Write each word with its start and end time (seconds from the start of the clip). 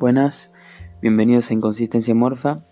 Buenas, 0.00 0.50
bienvenidos 1.02 1.50
a 1.50 1.52
Inconsistencia 1.52 2.14
Morfa. 2.14 2.64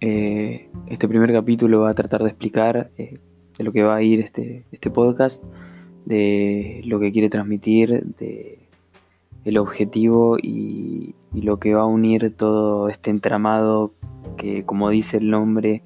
Eh, 0.00 0.70
este 0.86 1.08
primer 1.08 1.32
capítulo 1.32 1.80
va 1.80 1.90
a 1.90 1.94
tratar 1.94 2.22
de 2.22 2.28
explicar 2.28 2.92
eh, 2.96 3.18
de 3.58 3.64
lo 3.64 3.72
que 3.72 3.82
va 3.82 3.96
a 3.96 4.02
ir 4.02 4.20
este, 4.20 4.64
este 4.70 4.88
podcast, 4.88 5.44
de 6.04 6.80
lo 6.84 7.00
que 7.00 7.10
quiere 7.10 7.28
transmitir, 7.28 8.04
de 8.20 8.68
el 9.44 9.58
objetivo 9.58 10.38
y, 10.40 11.16
lo 11.32 11.58
que 11.58 11.74
va 11.74 11.82
a 11.82 11.86
unir 11.86 12.32
todo 12.36 12.88
este 12.88 13.10
entramado 13.10 13.92
que, 14.36 14.62
como 14.62 14.90
dice 14.90 15.16
el 15.16 15.30
nombre 15.30 15.82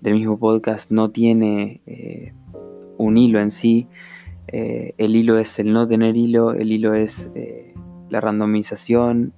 del 0.00 0.14
mismo 0.14 0.38
podcast, 0.38 0.92
no 0.92 1.10
tiene 1.10 1.80
eh, 1.86 2.32
un 2.96 3.18
hilo 3.18 3.40
en 3.40 3.50
sí. 3.50 3.88
el 4.46 5.16
hilo 5.16 5.36
es 5.36 5.58
el 5.58 5.72
no 5.72 5.84
tener 5.84 6.16
hilo, 6.16 6.52
el 6.52 6.70
hilo 6.70 6.94
es 6.94 7.28
la 8.08 8.20
randomización, 8.20 9.32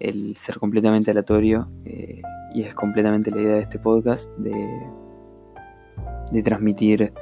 el 0.00 0.36
ser 0.36 0.58
completamente 0.58 1.10
aleatorio, 1.10 1.68
eh, 1.84 2.22
y 2.54 2.62
es 2.62 2.74
completamente 2.74 3.30
la 3.30 3.40
idea 3.40 3.54
de 3.56 3.62
este 3.62 3.78
podcast 3.78 4.30
de, 4.38 4.66
de 6.32 6.42
transmitir 6.42 7.12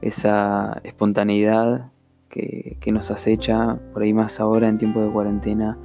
esa 0.00 0.80
espontaneidad 0.84 1.90
que, 2.28 2.92
nos 2.92 3.10
acecha 3.10 3.78
por 3.92 4.02
ahí 4.02 4.12
más 4.12 4.40
ahora 4.40 4.68
en 4.68 4.78
tiempos 4.78 5.04
de 5.04 5.12
cuarentena, 5.12 5.78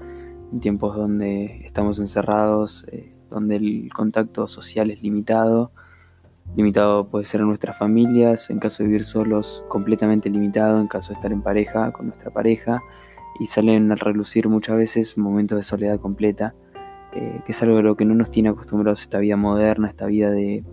en 0.52 0.59
tiempos 0.59 0.95
donde 0.95 1.62
estamos 1.66 2.00
encerrados, 2.00 2.86
eh, 2.92 3.12
donde 3.30 3.58
el 3.58 3.90
contacto 3.94 4.48
social 4.48 4.90
es 4.90 5.02
limitado. 5.02 5.72
Limitado 6.56 7.08
puede 7.08 7.26
ser 7.26 7.42
en 7.42 7.48
nuestras 7.48 7.78
familias, 7.78 8.50
en 8.50 8.59
caso 8.59 8.84
de 8.84 8.88
vivir 8.88 9.04
solos, 9.04 9.64
completamente 9.67 10.30
limitado, 10.30 10.80
en 10.80 10.88
caso 10.88 11.09
de 11.09 11.14
estar 11.16 11.31
en 11.31 11.42
pareja, 11.42 11.92
con 11.92 12.08
nuestra 12.08 12.31
pareja, 12.31 12.81
y 13.40 13.48
salen 13.48 13.91
a 13.91 13.96
relucir 13.96 14.48
muchas 14.48 14.78
veces 14.78 15.17
momentos 15.17 15.58
de 15.58 15.64
soledad 15.64 16.00
completa, 16.00 16.56
eh, 17.14 17.42
que 17.45 17.52
es 17.52 17.64
algo 17.64 17.78
a 17.78 17.81
lo 17.81 17.95
que 17.95 18.06
no 18.06 18.14
nos 18.16 18.31
tiene 18.31 18.50
acostumbrados 18.50 19.02
esta 19.02 19.20
vida 19.20 19.38
moderna, 19.38 19.88
esta 19.88 20.06
vida 20.06 20.31
de 20.31 20.64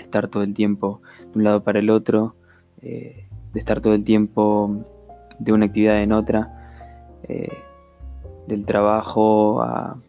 estar 0.00 0.28
todo 0.28 0.42
el 0.42 0.54
tiempo 0.54 1.00
de 1.20 1.38
un 1.38 1.44
lado 1.44 1.62
para 1.62 1.78
el 1.80 1.90
otro, 1.90 2.36
eh, 2.80 3.28
de 3.52 3.58
estar 3.58 3.80
todo 3.80 3.94
el 3.94 4.04
tiempo 4.04 4.84
de 5.38 5.52
una 5.52 5.66
actividad 5.66 6.02
en 6.02 6.12
otra, 6.12 6.82
eh, 7.24 7.52
del 8.46 8.64
trabajo 8.64 9.62
a 9.62 10.00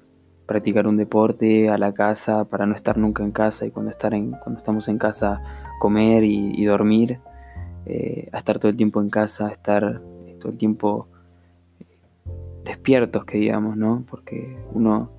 practicar 0.45 0.87
un 0.87 0.97
deporte, 0.97 1.69
a 1.69 1.77
la 1.77 1.93
casa, 1.93 2.45
para 2.45 2.65
no 2.65 2.75
estar 2.75 2.97
nunca 2.97 3.23
en 3.23 3.31
casa 3.31 3.65
y 3.65 3.71
cuando, 3.71 3.91
estar 3.91 4.13
en, 4.13 4.31
cuando 4.31 4.57
estamos 4.57 4.87
en 4.87 4.97
casa 4.97 5.41
comer 5.79 6.23
y, 6.23 6.53
y 6.55 6.65
dormir, 6.65 7.19
a 8.31 8.37
estar 8.37 8.59
todo 8.59 8.69
el 8.69 8.77
tiempo 8.77 9.01
en 9.01 9.09
casa, 9.09 9.49
estar 9.49 9.99
todo 10.39 10.51
el 10.51 10.57
tiempo 10.59 11.07
despiertos, 12.69 13.25
que 13.25 13.37
digamos, 13.37 13.77
¿no? 13.77 14.05
Porque 14.09 14.57
uno 14.73 15.11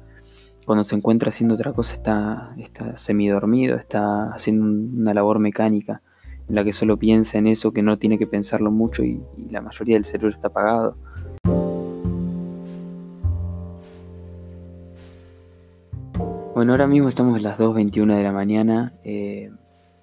cuando 0.70 0.84
se 0.84 0.94
encuentra 0.94 1.30
haciendo 1.30 1.54
otra 1.54 1.72
cosa 1.72 1.94
está, 1.94 2.54
está 2.58 2.96
semidormido, 2.96 3.76
está 3.76 4.32
haciendo 4.32 4.66
una 4.66 5.12
labor 5.12 5.40
mecánica 5.40 6.00
en 6.48 6.54
la 6.54 6.62
que 6.62 6.72
solo 6.72 6.96
piensa 6.96 7.38
en 7.38 7.48
eso, 7.48 7.72
que 7.72 7.82
no 7.82 7.98
tiene 7.98 8.18
que 8.18 8.26
pensarlo 8.26 8.70
mucho 8.70 9.02
y, 9.02 9.20
la 9.50 9.60
mayoría 9.60 9.96
del 9.96 10.04
cerebro 10.04 10.32
está 10.32 10.48
apagado. 10.48 10.96
Bueno, 16.54 16.72
ahora 16.72 16.86
mismo 16.86 17.08
estamos 17.08 17.36
a 17.36 17.40
las 17.40 17.58
2.21 17.58 18.16
de 18.16 18.22
la 18.22 18.32
mañana, 18.32 18.92
eh, 19.02 19.50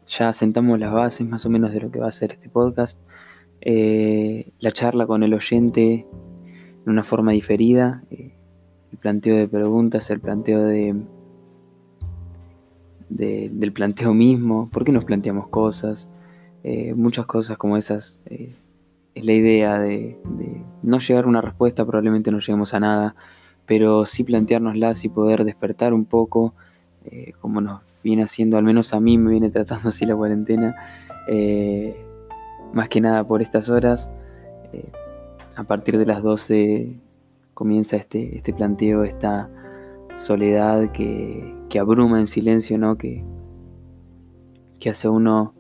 ya 0.08 0.34
sentamos 0.34 0.80
las 0.80 0.92
bases 0.92 1.28
más 1.28 1.46
o 1.46 1.50
menos 1.50 1.72
de 1.72 1.82
lo 1.82 1.92
que 1.92 2.00
va 2.00 2.08
a 2.08 2.12
ser 2.12 2.34
este 2.34 2.50
podcast. 2.50 3.00
Eh, 3.62 4.52
la 4.60 4.72
charla 4.72 5.06
con 5.06 5.24
el 5.24 5.34
oyente 5.34 6.06
en 6.88 6.92
una 6.92 7.04
forma 7.04 7.34
diferida, 7.34 8.02
eh, 8.12 8.32
el 8.94 8.98
planteo 8.98 9.36
de 9.36 9.50
preguntas, 9.50 10.10
el 10.10 10.22
planteo 10.22 10.64
de, 10.64 10.96
del 13.10 13.74
planteo 13.74 14.14
mismo, 14.14 14.70
por 14.72 14.86
qué 14.86 14.94
nos 14.94 15.04
planteamos 15.04 15.50
cosas, 15.50 16.08
eh, 16.64 16.94
muchas 16.94 17.26
cosas 17.26 17.58
como 17.58 17.76
esas. 17.76 18.18
Eh, 18.28 18.56
es 19.16 19.26
la 19.26 19.34
idea 19.34 19.80
de, 19.80 20.18
no 20.82 21.00
llegar 21.00 21.26
a 21.26 21.28
una 21.28 21.42
respuesta, 21.42 21.84
probablemente 21.84 22.32
no 22.32 22.40
lleguemos 22.40 22.74
a 22.74 22.80
nada, 22.80 23.16
pero 23.66 24.06
sí 24.06 24.24
planteárnoslas 24.24 25.04
y 25.04 25.10
poder 25.10 25.44
despertar 25.44 25.94
un 25.94 26.06
poco, 26.06 26.54
como 27.42 27.60
nos 27.62 27.84
viene 28.04 28.24
haciendo, 28.24 28.58
al 28.58 28.64
menos 28.64 28.94
a 28.94 29.00
mí 29.02 29.18
me 29.18 29.32
viene 29.32 29.50
tratando 29.50 29.90
así 29.90 30.06
la 30.06 30.16
cuarentena, 30.16 30.76
más 32.74 32.88
que 32.90 33.02
nada 33.02 33.28
por 33.28 33.42
estas 33.42 33.70
horas 33.70 34.14
a 35.58 35.64
partir 35.64 35.98
de 35.98 36.06
las 36.06 36.22
12 36.22 37.00
comienza 37.56 37.98
este, 37.98 38.38
este 38.38 38.54
planteo, 38.54 39.04
esta 39.04 39.50
soledad 40.16 40.92
que, 40.92 41.56
abruma 41.80 42.20
en 42.20 42.28
silencio, 42.28 42.78
¿no? 42.78 42.98
Que, 42.98 43.24
que 44.80 44.90
hace 44.90 45.10
uno 45.10 45.54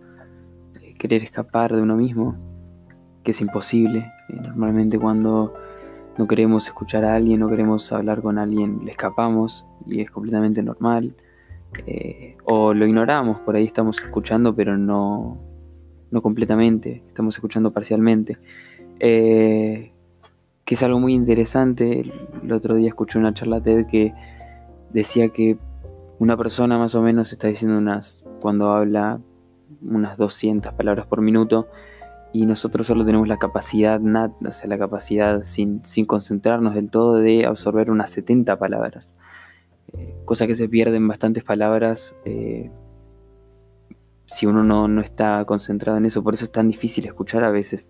eh, 0.82 0.96
querer 0.98 1.24
escapar 1.24 1.76
de 1.76 1.82
uno 1.82 1.96
mismo, 1.96 2.36
que 3.24 3.32
es 3.32 3.42
imposible. 3.42 4.12
Eh, 4.30 4.40
normalmente 4.44 4.98
cuando 5.00 5.54
no 6.18 6.28
queremos 6.28 6.68
escuchar 6.68 7.04
a 7.04 7.16
alguien, 7.16 7.40
no 7.40 7.50
queremos 7.50 7.92
hablar 7.92 8.22
con 8.22 8.38
alguien, 8.38 8.82
le 8.84 8.92
escapamos 8.92 9.66
y 9.86 10.02
es 10.02 10.12
completamente 10.12 10.62
normal. 10.62 11.16
Eh, 11.86 12.38
o 12.46 12.74
lo 12.74 12.86
ignoramos, 12.86 13.42
por 13.42 13.56
ahí 13.56 13.66
estamos 13.66 14.00
escuchando, 14.02 14.56
pero 14.56 14.78
no, 14.78 15.38
no 16.12 16.22
completamente, 16.22 17.04
estamos 17.08 17.36
escuchando 17.36 17.72
parcialmente. 17.72 18.38
Eh, 19.00 19.92
que 20.66 20.76
es 20.76 20.84
algo 20.84 21.00
muy 21.00 21.14
interesante. 21.14 22.02
El 22.44 22.52
otro 22.52 22.76
día 22.76 22.90
escuché 22.90 23.18
una 23.18 23.34
charla 23.34 23.62
TED 23.62 23.88
que 23.88 24.12
decía 24.92 25.30
que 25.30 25.58
una 26.20 26.36
persona 26.36 26.78
más 26.78 26.96
o 26.96 27.02
menos 27.02 27.32
está 27.32 27.48
diciendo 27.48 27.78
unas, 27.78 28.24
cuando 28.42 28.72
habla, 28.72 29.20
unas 29.82 30.18
200 30.18 30.74
palabras 30.74 31.06
por 31.06 31.22
minuto 31.22 31.68
y 32.34 32.46
nosotros 32.46 32.86
solo 32.86 33.06
tenemos 33.06 33.28
la 33.28 33.38
capacidad 33.38 34.00
nat, 34.00 34.32
o 34.46 34.52
sea, 34.52 34.68
la 34.68 34.78
capacidad 34.78 35.44
sin, 35.44 35.82
concentrarnos 36.06 36.76
del 36.76 36.90
todo 36.92 37.16
de 37.16 37.46
absorber 37.46 37.90
unas 37.90 38.12
70 38.12 38.60
palabras. 38.60 39.14
Eh, 39.94 40.16
cosa 40.26 40.48
que 40.48 40.56
se 40.56 40.68
pierden 40.68 41.08
bastantes 41.08 41.44
palabras 41.44 42.14
eh, 42.26 42.70
si 44.26 44.46
uno 44.46 44.64
no, 44.64 44.90
no 44.90 45.02
está 45.02 45.44
concentrado 45.46 45.98
en 45.98 46.06
eso. 46.06 46.24
Por 46.24 46.34
eso 46.34 46.46
es 46.46 46.52
tan 46.52 46.68
difícil 46.68 47.06
escuchar 47.06 47.44
a 47.44 47.52
veces. 47.52 47.90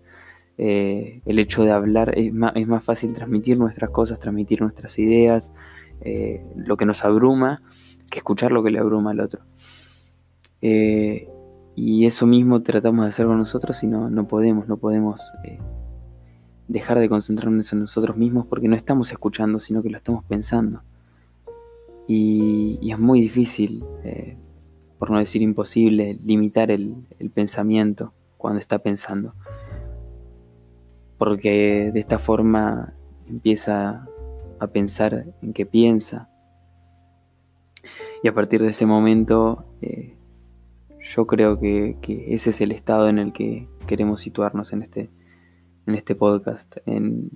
Eh, 0.60 1.22
el 1.24 1.38
hecho 1.38 1.62
de 1.62 1.70
hablar 1.70 2.18
es 2.18 2.34
más, 2.34 2.52
es 2.56 2.66
más, 2.66 2.82
fácil 2.82 3.14
transmitir 3.14 3.56
nuestras 3.56 3.90
cosas, 3.90 4.18
transmitir 4.18 4.60
nuestras 4.60 4.98
ideas, 4.98 5.52
eh, 6.00 6.44
lo 6.56 6.76
que 6.76 6.84
nos 6.84 7.04
abruma, 7.04 7.62
que 8.10 8.18
escuchar 8.18 8.50
lo 8.50 8.64
que 8.64 8.70
le 8.72 8.80
abruma 8.80 9.12
al 9.12 9.20
otro. 9.20 9.42
Eh, 10.60 11.28
y 11.76 12.06
eso 12.06 12.26
mismo 12.26 12.60
tratamos 12.62 13.04
de 13.04 13.10
hacer 13.10 13.26
con 13.26 13.38
nosotros 13.38 13.84
y 13.84 13.86
no, 13.86 14.10
no 14.10 14.26
podemos, 14.26 14.66
no 14.66 14.78
podemos 14.78 15.32
dejar 16.66 16.98
de 16.98 17.08
concentrarnos 17.08 17.72
en 17.72 17.80
nosotros 17.80 18.16
mismos 18.16 18.44
porque 18.46 18.66
no 18.66 18.74
estamos 18.74 19.12
escuchando, 19.12 19.60
sino 19.60 19.80
que 19.80 19.90
lo 19.90 19.96
estamos 19.96 20.24
pensando. 20.24 20.82
Y, 22.08 22.80
es 22.90 22.98
muy 22.98 23.20
difícil, 23.20 23.84
por 24.98 25.12
no 25.12 25.18
decir 25.18 25.40
imposible, 25.40 26.18
limitar 26.24 26.72
el 26.72 27.06
pensamiento 27.32 28.12
cuando 28.38 28.58
está 28.58 28.80
pensando 28.80 29.34
porque 31.18 31.90
de 31.92 32.00
esta 32.00 32.18
forma 32.18 32.94
empieza 33.28 34.06
a 34.58 34.66
pensar 34.68 35.26
en 35.42 35.52
qué 35.52 35.66
piensa. 35.66 36.30
Y 38.22 38.28
a 38.28 38.34
partir 38.34 38.62
de 38.62 38.68
ese 38.68 38.86
momento, 38.86 39.64
eh, 39.80 40.16
yo 41.00 41.26
creo 41.26 41.58
que, 41.58 41.96
ese 42.28 42.50
es 42.50 42.60
el 42.60 42.72
estado 42.72 43.08
en 43.08 43.18
el 43.18 43.32
que 43.32 43.68
queremos 43.86 44.20
situarnos 44.20 44.72
en 44.72 44.82
este, 44.82 45.10
en 45.86 45.94
este 45.94 46.14
podcast, 46.14 46.76
en, 46.86 47.30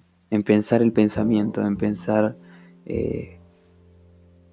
pensar 0.45 0.83
el 0.83 0.93
pensamiento, 0.93 1.65
en 1.65 1.77
pensar 1.77 2.37
eh, 2.87 3.39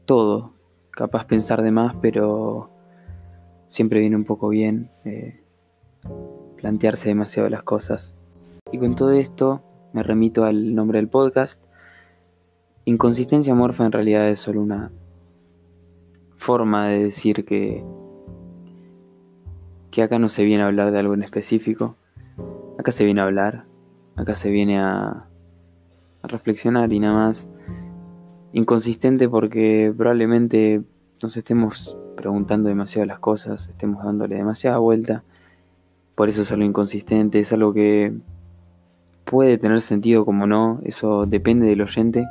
todo. 0.05 0.53
Capaz 0.91 1.25
pensar 1.25 1.61
de 1.61 1.71
más, 1.71 1.95
pero 2.01 2.69
siempre 3.69 4.01
viene 4.01 4.17
un 4.17 4.25
poco 4.25 4.49
bien 4.49 4.91
eh, 5.05 5.41
plantearse 6.57 7.09
demasiado 7.09 7.49
las 7.49 7.63
cosas. 7.63 8.18
Y 8.71 8.77
con 8.77 8.95
todo 8.95 9.11
esto 9.11 9.63
me 9.93 10.03
remito 10.03 10.45
al 10.45 10.75
nombre 10.75 10.99
del 10.99 11.07
podcast. 11.07 11.61
Inconsistencia 12.85 13.55
morfa 13.55 13.85
en 13.85 13.91
realidad 13.91 14.29
es 14.29 14.39
solo 14.39 14.61
una 14.61 14.91
forma 16.35 16.87
de 16.87 17.03
decir 17.05 17.45
que, 17.45 17.83
que 19.89 20.03
acá 20.03 20.19
no 20.19 20.29
se 20.29 20.43
viene 20.43 20.63
a 20.63 20.67
hablar 20.67 20.91
de 20.91 20.99
algo 20.99 21.15
en 21.15 21.23
específico. 21.23 21.95
Acá 22.77 22.91
se 22.91 23.05
viene 23.05 23.21
a 23.21 23.25
hablar, 23.25 23.65
acá 24.15 24.35
se 24.35 24.49
viene 24.49 24.79
a, 24.79 25.25
a 26.21 26.27
reflexionar 26.27 26.93
y 26.93 26.99
nada 26.99 27.15
más. 27.15 27.49
Inconsistente 28.53 29.27
porque 29.27 29.93
probablemente 29.95 30.83
nos 31.21 31.37
estemos 31.37 31.97
preguntando 32.15 32.69
demasiado 32.69 33.05
las 33.05 33.19
cosas, 33.19 33.67
estemos 33.67 34.03
dándole 34.03 34.35
demasiada 34.35 34.77
vuelta. 34.77 35.23
Por 36.15 36.29
eso 36.29 36.43
es 36.43 36.51
algo 36.51 36.65
inconsistente, 36.65 37.39
es 37.39 37.51
algo 37.53 37.73
que 37.73 38.13
puede 39.29 39.59
tener 39.59 39.79
sentido 39.81 40.25
como 40.25 40.47
no, 40.47 40.79
eso 40.83 41.23
depende 41.25 41.67
del 41.67 41.81
oyente, 41.81 42.27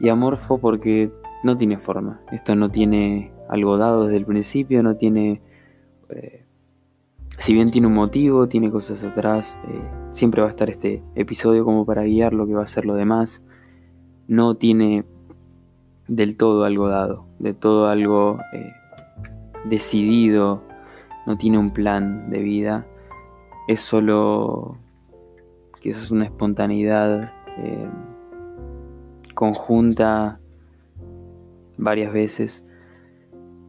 Y 0.00 0.08
amorfo 0.08 0.58
porque 0.58 1.10
no 1.42 1.56
tiene 1.56 1.76
forma. 1.78 2.20
Esto 2.30 2.54
no 2.54 2.70
tiene 2.70 3.32
algo 3.48 3.76
dado 3.76 4.04
desde 4.04 4.16
el 4.16 4.24
principio, 4.24 4.82
no 4.82 4.96
tiene... 4.96 5.40
Eh, 6.10 6.44
si 7.38 7.52
bien 7.52 7.70
tiene 7.70 7.88
un 7.88 7.94
motivo, 7.94 8.48
tiene 8.48 8.70
cosas 8.70 9.02
atrás, 9.04 9.58
eh, 9.68 9.80
siempre 10.12 10.40
va 10.40 10.48
a 10.48 10.50
estar 10.50 10.70
este 10.70 11.02
episodio 11.14 11.64
como 11.64 11.84
para 11.84 12.04
guiar 12.04 12.32
lo 12.32 12.46
que 12.46 12.54
va 12.54 12.62
a 12.62 12.68
ser 12.68 12.84
lo 12.84 12.94
demás. 12.94 13.44
No 14.28 14.54
tiene 14.54 15.04
del 16.06 16.36
todo 16.36 16.64
algo 16.64 16.88
dado, 16.88 17.26
de 17.38 17.54
todo 17.54 17.88
algo 17.88 18.38
eh, 18.52 18.72
decidido, 19.64 20.62
no 21.26 21.36
tiene 21.36 21.58
un 21.58 21.70
plan 21.70 22.30
de 22.30 22.38
vida, 22.38 22.86
es 23.66 23.80
solo 23.80 24.78
quizás 25.88 26.10
una 26.10 26.26
espontaneidad 26.26 27.32
eh, 27.56 27.88
conjunta 29.34 30.38
varias 31.78 32.12
veces. 32.12 32.62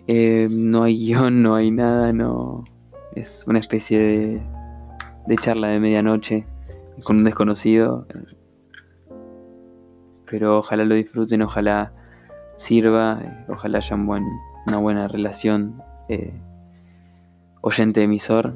Eh, 0.07 0.49
no 0.51 0.83
hay 0.83 0.97
guion, 1.05 1.41
no 1.41 1.55
hay 1.55 1.71
nada, 1.71 2.11
no. 2.11 2.65
Es 3.15 3.45
una 3.47 3.59
especie 3.59 3.99
de, 3.99 4.41
de 5.27 5.35
charla 5.37 5.69
de 5.69 5.79
medianoche 5.79 6.45
con 7.05 7.19
un 7.19 7.23
desconocido. 7.23 8.05
Pero 10.29 10.59
ojalá 10.59 10.83
lo 10.83 10.95
disfruten, 10.95 11.41
ojalá 11.41 11.93
sirva, 12.57 13.45
ojalá 13.47 13.77
haya 13.77 13.95
una 13.95 14.77
buena 14.77 15.07
relación 15.07 15.81
eh, 16.09 16.33
oyente-emisor. 17.61 18.53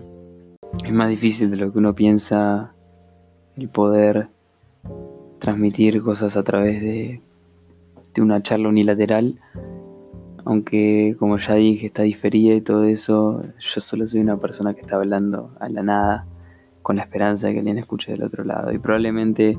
Es 0.83 0.91
más 0.91 1.07
difícil 1.07 1.49
de 1.49 1.55
lo 1.55 1.71
que 1.71 1.77
uno 1.77 1.95
piensa 1.95 2.72
el 3.57 3.69
poder 3.69 4.27
transmitir 5.39 6.01
cosas 6.01 6.37
a 6.37 6.43
través 6.43 6.81
de, 6.81 7.21
de 8.13 8.21
una 8.21 8.41
charla 8.41 8.69
unilateral, 8.69 9.39
aunque 10.45 11.15
como 11.19 11.37
ya 11.37 11.55
dije 11.55 11.87
está 11.87 12.03
diferida 12.03 12.53
y 12.53 12.61
todo 12.61 12.83
eso, 12.85 13.43
yo 13.59 13.81
solo 13.81 14.07
soy 14.07 14.21
una 14.21 14.37
persona 14.37 14.73
que 14.73 14.81
está 14.81 14.95
hablando 14.95 15.51
a 15.59 15.69
la 15.69 15.83
nada 15.83 16.25
con 16.81 16.97
la 16.97 17.03
esperanza 17.03 17.47
de 17.47 17.53
que 17.53 17.59
alguien 17.59 17.77
escuche 17.77 18.11
del 18.11 18.23
otro 18.23 18.43
lado 18.43 18.71
y 18.71 18.77
probablemente 18.77 19.57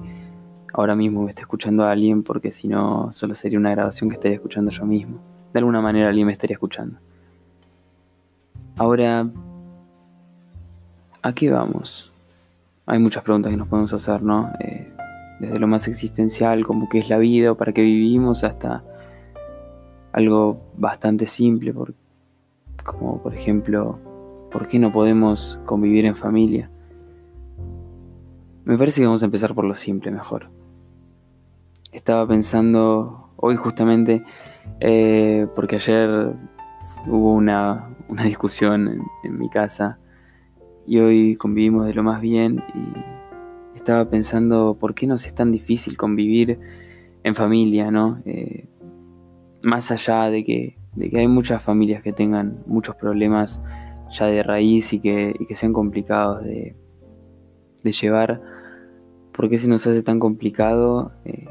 ahora 0.74 0.94
mismo 0.94 1.22
me 1.22 1.30
esté 1.30 1.42
escuchando 1.42 1.84
a 1.84 1.92
alguien 1.92 2.22
porque 2.22 2.52
si 2.52 2.68
no 2.68 3.12
solo 3.12 3.34
sería 3.34 3.58
una 3.58 3.70
grabación 3.70 4.10
que 4.10 4.14
estaría 4.14 4.36
escuchando 4.36 4.70
yo 4.70 4.84
mismo. 4.84 5.18
De 5.52 5.60
alguna 5.60 5.80
manera 5.80 6.08
alguien 6.08 6.26
me 6.26 6.32
estaría 6.32 6.54
escuchando. 6.54 6.98
Ahora, 8.76 9.30
¿a 11.22 11.32
qué 11.32 11.50
vamos? 11.50 12.13
Hay 12.86 12.98
muchas 12.98 13.22
preguntas 13.22 13.50
que 13.50 13.56
nos 13.56 13.68
podemos 13.68 13.92
hacer, 13.92 14.22
¿no? 14.22 14.52
Eh, 14.60 14.92
desde 15.40 15.58
lo 15.58 15.66
más 15.66 15.88
existencial, 15.88 16.66
como 16.66 16.88
qué 16.88 16.98
es 16.98 17.08
la 17.08 17.18
vida 17.18 17.52
o 17.52 17.56
para 17.56 17.72
qué 17.72 17.82
vivimos, 17.82 18.44
hasta 18.44 18.84
algo 20.12 20.60
bastante 20.76 21.26
simple, 21.26 21.74
como 22.84 23.22
por 23.22 23.34
ejemplo, 23.34 23.98
¿por 24.50 24.68
qué 24.68 24.78
no 24.78 24.92
podemos 24.92 25.58
convivir 25.64 26.04
en 26.04 26.14
familia? 26.14 26.70
Me 28.64 28.78
parece 28.78 29.00
que 29.00 29.06
vamos 29.06 29.22
a 29.22 29.26
empezar 29.26 29.54
por 29.54 29.64
lo 29.64 29.74
simple 29.74 30.10
mejor. 30.10 30.48
Estaba 31.92 32.26
pensando 32.26 33.30
hoy 33.36 33.56
justamente, 33.56 34.24
eh, 34.80 35.46
porque 35.54 35.76
ayer 35.76 36.32
hubo 37.06 37.34
una, 37.34 37.88
discusión 38.24 39.02
en, 39.22 39.38
mi 39.38 39.48
casa 39.48 39.98
y 40.86 40.98
hoy 40.98 41.36
convivimos 41.36 41.86
de 41.86 41.94
lo 41.94 42.02
más 42.02 42.20
bien 42.20 42.62
y 42.74 43.76
estaba 43.76 44.08
pensando 44.08 44.76
por 44.78 44.94
qué 44.94 45.06
nos 45.06 45.26
es 45.26 45.34
tan 45.34 45.52
difícil 45.52 45.96
convivir 45.96 46.58
en 47.22 47.34
familia, 47.34 47.90
¿no? 47.90 48.22
Eh, 48.24 48.68
más 49.62 49.90
allá 49.90 50.30
de 50.30 50.44
que, 50.44 50.78
de 50.94 51.10
que 51.10 51.18
hay 51.18 51.28
muchas 51.28 51.62
familias 51.62 52.02
que 52.02 52.12
tengan 52.12 52.62
muchos 52.66 52.96
problemas 52.96 53.62
ya 54.10 54.26
de 54.26 54.42
raíz 54.42 54.92
y 54.92 55.00
que, 55.00 55.34
y 55.38 55.46
que 55.46 55.56
sean 55.56 55.72
complicados 55.72 56.44
de, 56.44 56.76
de, 57.82 57.92
llevar, 57.92 58.40
¿por 59.32 59.48
qué 59.48 59.58
se 59.58 59.68
nos 59.68 59.86
hace 59.86 60.02
tan 60.02 60.20
complicado? 60.20 61.12
Eh, 61.24 61.46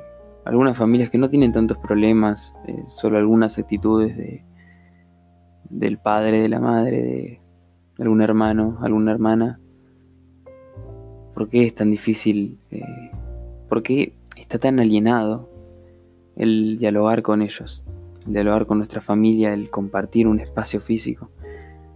algunas 0.45 0.77
familias 0.77 1.09
que 1.09 1.17
no 1.17 1.29
tienen 1.29 1.51
tantos 1.51 1.77
problemas, 1.79 2.53
eh, 2.67 2.83
solo 2.87 3.17
algunas 3.17 3.57
actitudes 3.57 4.15
de, 4.15 4.43
del 5.69 5.97
padre, 5.97 6.41
de 6.41 6.49
la 6.49 6.59
madre, 6.59 7.01
de 7.01 7.42
algún 7.99 8.21
hermano, 8.21 8.77
alguna 8.81 9.11
hermana. 9.11 9.59
¿Por 11.33 11.49
qué 11.49 11.65
es 11.65 11.75
tan 11.75 11.91
difícil? 11.91 12.57
Eh, 12.71 13.11
¿Por 13.69 13.83
qué 13.83 14.13
está 14.37 14.59
tan 14.59 14.79
alienado 14.79 15.49
el 16.35 16.77
dialogar 16.77 17.21
con 17.21 17.41
ellos? 17.41 17.83
El 18.25 18.33
dialogar 18.33 18.65
con 18.65 18.77
nuestra 18.77 19.01
familia, 19.01 19.53
el 19.53 19.69
compartir 19.69 20.27
un 20.27 20.39
espacio 20.39 20.79
físico. 20.79 21.29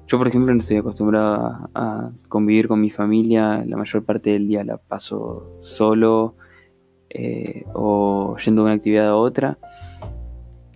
Yo, 0.08 0.18
por 0.18 0.28
ejemplo, 0.28 0.54
no 0.54 0.62
estoy 0.62 0.78
acostumbrado 0.78 1.70
a, 1.76 2.12
convivir 2.30 2.68
con 2.68 2.80
mi 2.80 2.90
familia. 2.90 3.64
La 3.66 3.76
mayor 3.76 4.04
parte 4.04 4.32
del 4.32 4.48
día 4.48 4.64
la 4.64 4.78
paso 4.78 5.58
solo 5.62 6.36
eh, 7.10 7.66
o 7.74 8.38
yendo 8.38 8.62
de 8.62 8.66
una 8.66 8.76
actividad 8.76 9.10
a 9.10 9.16
otra. 9.16 9.58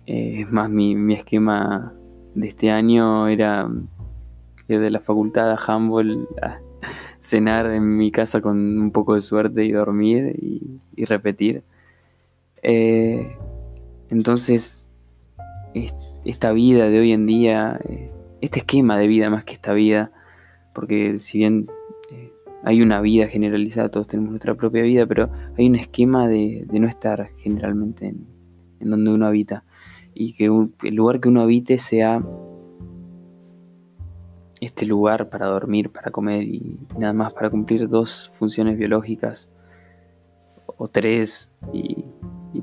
Eh, 0.06 0.40
es 0.40 0.52
más, 0.52 0.68
mi, 0.70 0.94
mi 0.94 1.14
esquema 1.14 1.94
de 2.34 2.46
este 2.46 2.70
año 2.70 3.28
era 3.28 3.70
de 4.68 4.90
la 4.90 5.00
facultad 5.00 5.50
a 5.52 5.76
Humboldt 5.76 6.26
a 6.42 6.60
cenar 7.20 7.66
en 7.66 7.96
mi 7.96 8.10
casa 8.10 8.40
con 8.40 8.78
un 8.78 8.90
poco 8.90 9.14
de 9.14 9.22
suerte 9.22 9.64
y 9.64 9.72
dormir 9.72 10.34
y, 10.38 11.04
repetir. 11.04 11.62
Eh, 12.62 13.36
entonces, 14.08 14.88
esta 16.24 16.52
vida 16.52 16.88
de 16.88 17.00
hoy 17.00 17.12
en 17.12 17.26
día, 17.26 17.80
eh, 17.88 18.10
este 18.40 18.60
esquema 18.60 18.96
de 18.98 19.06
vida 19.06 19.30
más 19.30 19.44
que 19.44 19.54
esta 19.54 19.72
vida, 19.72 20.12
porque 20.74 21.18
si 21.18 21.38
bien 21.38 21.68
eh, 22.10 22.32
hay 22.64 22.82
una 22.82 23.00
vida 23.00 23.26
generalizada, 23.26 23.90
todos 23.90 24.06
tenemos 24.06 24.30
nuestra 24.30 24.54
propia 24.54 24.82
vida, 24.82 25.06
pero 25.06 25.30
hay 25.58 25.66
un 25.68 25.76
esquema 25.76 26.28
de, 26.28 26.66
no 26.70 26.86
estar 26.86 27.30
generalmente 27.38 28.06
en, 28.06 28.26
en 28.80 28.90
donde 28.90 29.10
uno 29.10 29.26
habita 29.26 29.64
y 30.14 30.34
que 30.34 30.46
el 30.46 30.94
lugar 30.94 31.20
que 31.20 31.28
uno 31.28 31.40
habite 31.40 31.78
sea 31.78 32.22
este 34.66 34.86
lugar 34.86 35.28
para 35.28 35.46
dormir, 35.46 35.90
para 35.90 36.10
comer 36.10 36.42
y 36.42 36.78
nada 36.98 37.12
más 37.12 37.32
para 37.32 37.50
cumplir 37.50 37.88
dos 37.88 38.30
funciones 38.34 38.78
biológicas 38.78 39.50
o 40.66 40.88
tres 40.88 41.52
y, 41.72 42.04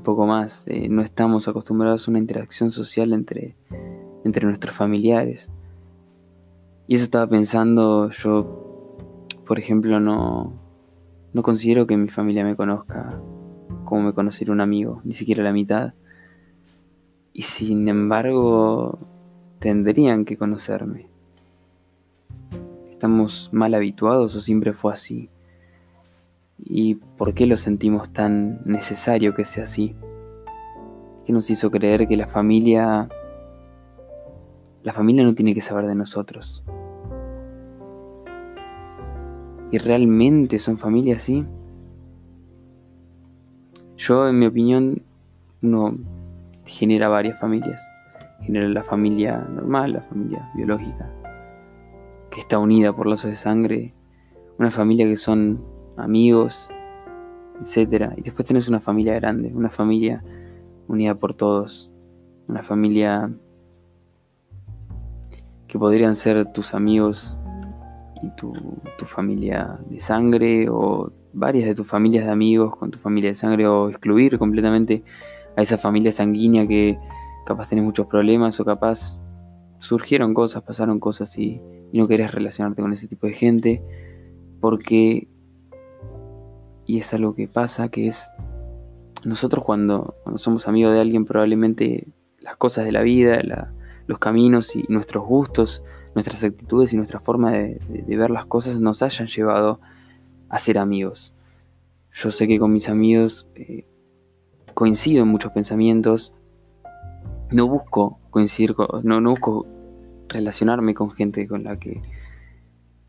poco 0.02 0.26
más. 0.26 0.64
Eh, 0.66 0.88
no 0.88 1.02
estamos 1.02 1.46
acostumbrados 1.46 2.08
a 2.08 2.10
una 2.10 2.20
interacción 2.20 2.70
social 2.70 3.12
entre, 3.12 3.54
entre 4.24 4.46
nuestros 4.46 4.74
familiares. 4.74 5.50
Y 6.86 6.94
eso 6.94 7.04
estaba 7.04 7.26
pensando, 7.26 8.10
yo, 8.10 9.26
por 9.46 9.58
ejemplo, 9.58 10.00
no, 10.00 10.54
no 11.34 11.42
considero 11.42 11.86
que 11.86 11.98
mi 11.98 12.08
familia 12.08 12.44
me 12.44 12.56
conozca 12.56 13.20
como 13.84 14.02
me 14.02 14.14
conocería 14.14 14.54
un 14.54 14.62
amigo, 14.62 15.02
ni 15.04 15.12
siquiera 15.12 15.44
la 15.44 15.52
mitad 15.52 15.92
y 17.32 17.42
sin 17.42 17.88
embargo 17.88 18.98
tendrían 19.58 20.24
que 20.24 20.36
conocerme. 20.36 21.09
¿Estamos 23.00 23.48
mal 23.50 23.72
habituados 23.72 24.36
o 24.36 24.40
siempre 24.40 24.74
fue 24.74 24.92
así? 24.92 25.30
¿Y 26.58 26.96
por 26.96 27.32
qué 27.32 27.46
lo 27.46 27.56
sentimos 27.56 28.12
tan 28.12 28.60
necesario 28.66 29.34
que 29.34 29.46
sea 29.46 29.64
así? 29.64 29.96
¿Qué 31.24 31.32
nos 31.32 31.48
hizo 31.48 31.70
creer 31.70 32.06
que 32.06 32.18
la 32.18 32.26
familia... 32.26 33.08
La 34.82 34.92
familia 34.92 35.24
no 35.24 35.34
tiene 35.34 35.54
que 35.54 35.62
saber 35.62 35.86
de 35.86 35.94
nosotros? 35.94 36.62
¿Y 39.70 39.78
realmente 39.78 40.58
son 40.58 40.76
familias 40.76 41.22
así? 41.22 41.46
Yo, 43.96 44.28
en 44.28 44.38
mi 44.38 44.44
opinión, 44.44 45.02
no 45.62 45.96
genera 46.66 47.08
varias 47.08 47.40
familias. 47.40 47.82
Genera 48.42 48.68
la 48.68 48.82
familia 48.82 49.38
normal, 49.38 49.94
la 49.94 50.02
familia 50.02 50.50
biológica, 50.54 51.10
está 52.40 52.58
unida 52.58 52.92
por 52.92 53.06
lazos 53.06 53.30
de 53.30 53.36
sangre, 53.36 53.94
una 54.58 54.70
familia 54.70 55.06
que 55.06 55.16
son 55.16 55.62
amigos, 55.96 56.68
etc. 57.60 58.12
Y 58.16 58.22
después 58.22 58.46
tenés 58.46 58.68
una 58.68 58.80
familia 58.80 59.14
grande, 59.14 59.52
una 59.54 59.70
familia 59.70 60.22
unida 60.88 61.14
por 61.14 61.34
todos, 61.34 61.90
una 62.48 62.62
familia 62.62 63.30
que 65.68 65.78
podrían 65.78 66.16
ser 66.16 66.52
tus 66.52 66.74
amigos 66.74 67.38
y 68.22 68.30
tu, 68.36 68.52
tu, 68.98 69.04
familia 69.04 69.78
de 69.88 70.00
sangre 70.00 70.68
o 70.68 71.12
varias 71.32 71.68
de 71.68 71.74
tus 71.74 71.86
familias 71.86 72.26
de 72.26 72.32
amigos 72.32 72.76
con 72.76 72.90
tu 72.90 72.98
familia 72.98 73.30
de 73.30 73.34
sangre 73.34 73.66
o 73.66 73.88
excluir 73.88 74.36
completamente 74.38 75.04
a 75.56 75.62
esa 75.62 75.78
familia 75.78 76.12
sanguínea 76.12 76.66
que 76.66 76.98
capaz 77.46 77.68
tenés 77.68 77.84
muchos 77.84 78.06
problemas 78.06 78.58
o 78.60 78.64
capaz 78.64 79.18
surgieron 79.80 80.34
cosas, 80.34 80.62
pasaron 80.62 81.00
cosas 81.00 81.36
y, 81.36 81.60
no 81.92 82.06
querés 82.06 82.30
relacionarte 82.32 82.82
con 82.82 82.92
ese 82.92 83.08
tipo 83.08 83.26
de 83.26 83.32
gente 83.32 83.82
porque, 84.60 85.26
y 86.86 86.98
es 86.98 87.12
algo 87.12 87.34
que 87.34 87.48
pasa, 87.48 87.88
que 87.88 88.06
es 88.06 88.32
nosotros 89.24 89.64
cuando, 89.64 90.14
somos 90.36 90.68
amigos 90.68 90.94
de 90.94 91.00
alguien 91.00 91.24
probablemente 91.24 92.06
las 92.40 92.56
cosas 92.56 92.84
de 92.84 92.92
la 92.92 93.02
vida, 93.02 93.42
los 94.06 94.18
caminos 94.20 94.76
y 94.76 94.84
nuestros 94.88 95.26
gustos, 95.26 95.82
nuestras 96.14 96.44
actitudes 96.44 96.92
y 96.92 96.96
nuestra 96.96 97.18
forma 97.18 97.52
de, 97.52 97.80
ver 98.06 98.30
las 98.30 98.46
cosas 98.46 98.78
nos 98.78 99.02
hayan 99.02 99.26
llevado 99.26 99.80
a 100.48 100.58
ser 100.58 100.78
amigos. 100.78 101.34
Yo 102.12 102.30
sé 102.30 102.46
que 102.46 102.58
con 102.58 102.72
mis 102.72 102.88
amigos 102.88 103.48
eh, 103.56 103.84
coincido 104.74 105.22
en 105.22 105.28
muchos 105.28 105.52
pensamientos, 105.52 106.32
no 107.52 107.68
busco 107.68 108.18
coincidir, 108.30 108.74
no, 109.02 109.20
no 109.20 109.30
busco 109.30 109.66
relacionarme 110.28 110.94
con 110.94 111.10
gente 111.10 111.46
con 111.46 111.64
la 111.64 111.78
que 111.78 112.00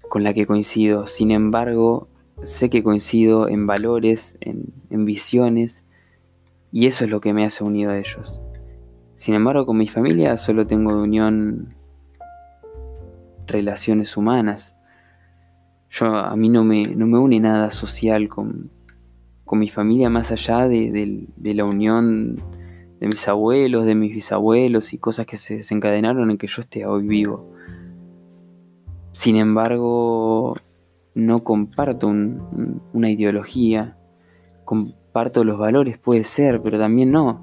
con 0.10 0.24
la 0.24 0.33
que 0.33 0.45
coincido. 0.45 1.07
Sin 1.07 1.31
embargo, 1.31 2.10
sé 2.43 2.69
que 2.69 2.83
coincido 2.83 3.48
en 3.48 3.65
valores, 3.65 4.38
en, 4.41 4.74
en 4.89 5.05
visiones, 5.05 5.86
y 6.71 6.88
eso 6.88 7.05
es 7.05 7.12
lo 7.12 7.21
que 7.21 7.33
me 7.33 7.45
hace 7.45 7.63
unido 7.63 7.91
a 7.91 7.98
ellos. 7.98 8.41
Sin 9.15 9.36
embargo, 9.36 9.65
con 9.65 9.77
mi 9.77 9.88
familia 9.88 10.38
solo 10.38 10.65
tengo 10.67 10.95
de 10.95 11.01
unión 11.01 11.69
relaciones 13.51 14.17
humanas. 14.17 14.75
Yo, 15.89 16.07
a 16.15 16.36
mí 16.36 16.50
no 16.50 16.63
me, 16.63 16.83
no 16.83 17.05
me 17.05 17.19
une 17.19 17.39
nada 17.39 17.69
social 17.69 18.29
con, 18.29 18.71
con 19.45 19.60
mi 19.60 19.69
familia 19.69 20.10
más 20.10 20.31
allá 20.31 20.67
de, 20.67 21.27
de, 21.36 21.53
la 21.53 21.65
unión 21.65 22.41
de 23.01 23.08
mis 23.08 23.27
abuelos, 23.27 23.84
de 23.86 23.96
mis 23.96 24.13
bisabuelos 24.13 24.93
y 24.93 25.00
cosas 25.00 25.25
que 25.25 25.36
se 25.36 25.58
desencadenaron 25.58 26.29
en 26.29 26.38
que 26.38 26.46
yo 26.46 26.62
esté 26.62 26.86
hoy 26.86 27.08
vivo. 27.08 27.51
Sin 29.12 29.38
embargo, 29.38 30.53
no 31.15 31.43
comparto 31.43 32.08
una 32.08 33.10
ideología, 33.10 33.98
comparto 34.65 35.43
los 35.43 35.58
valores, 35.58 35.98
puede 35.98 36.24
ser, 36.24 36.62
pero 36.62 36.77
también 36.77 37.12
no, 37.12 37.41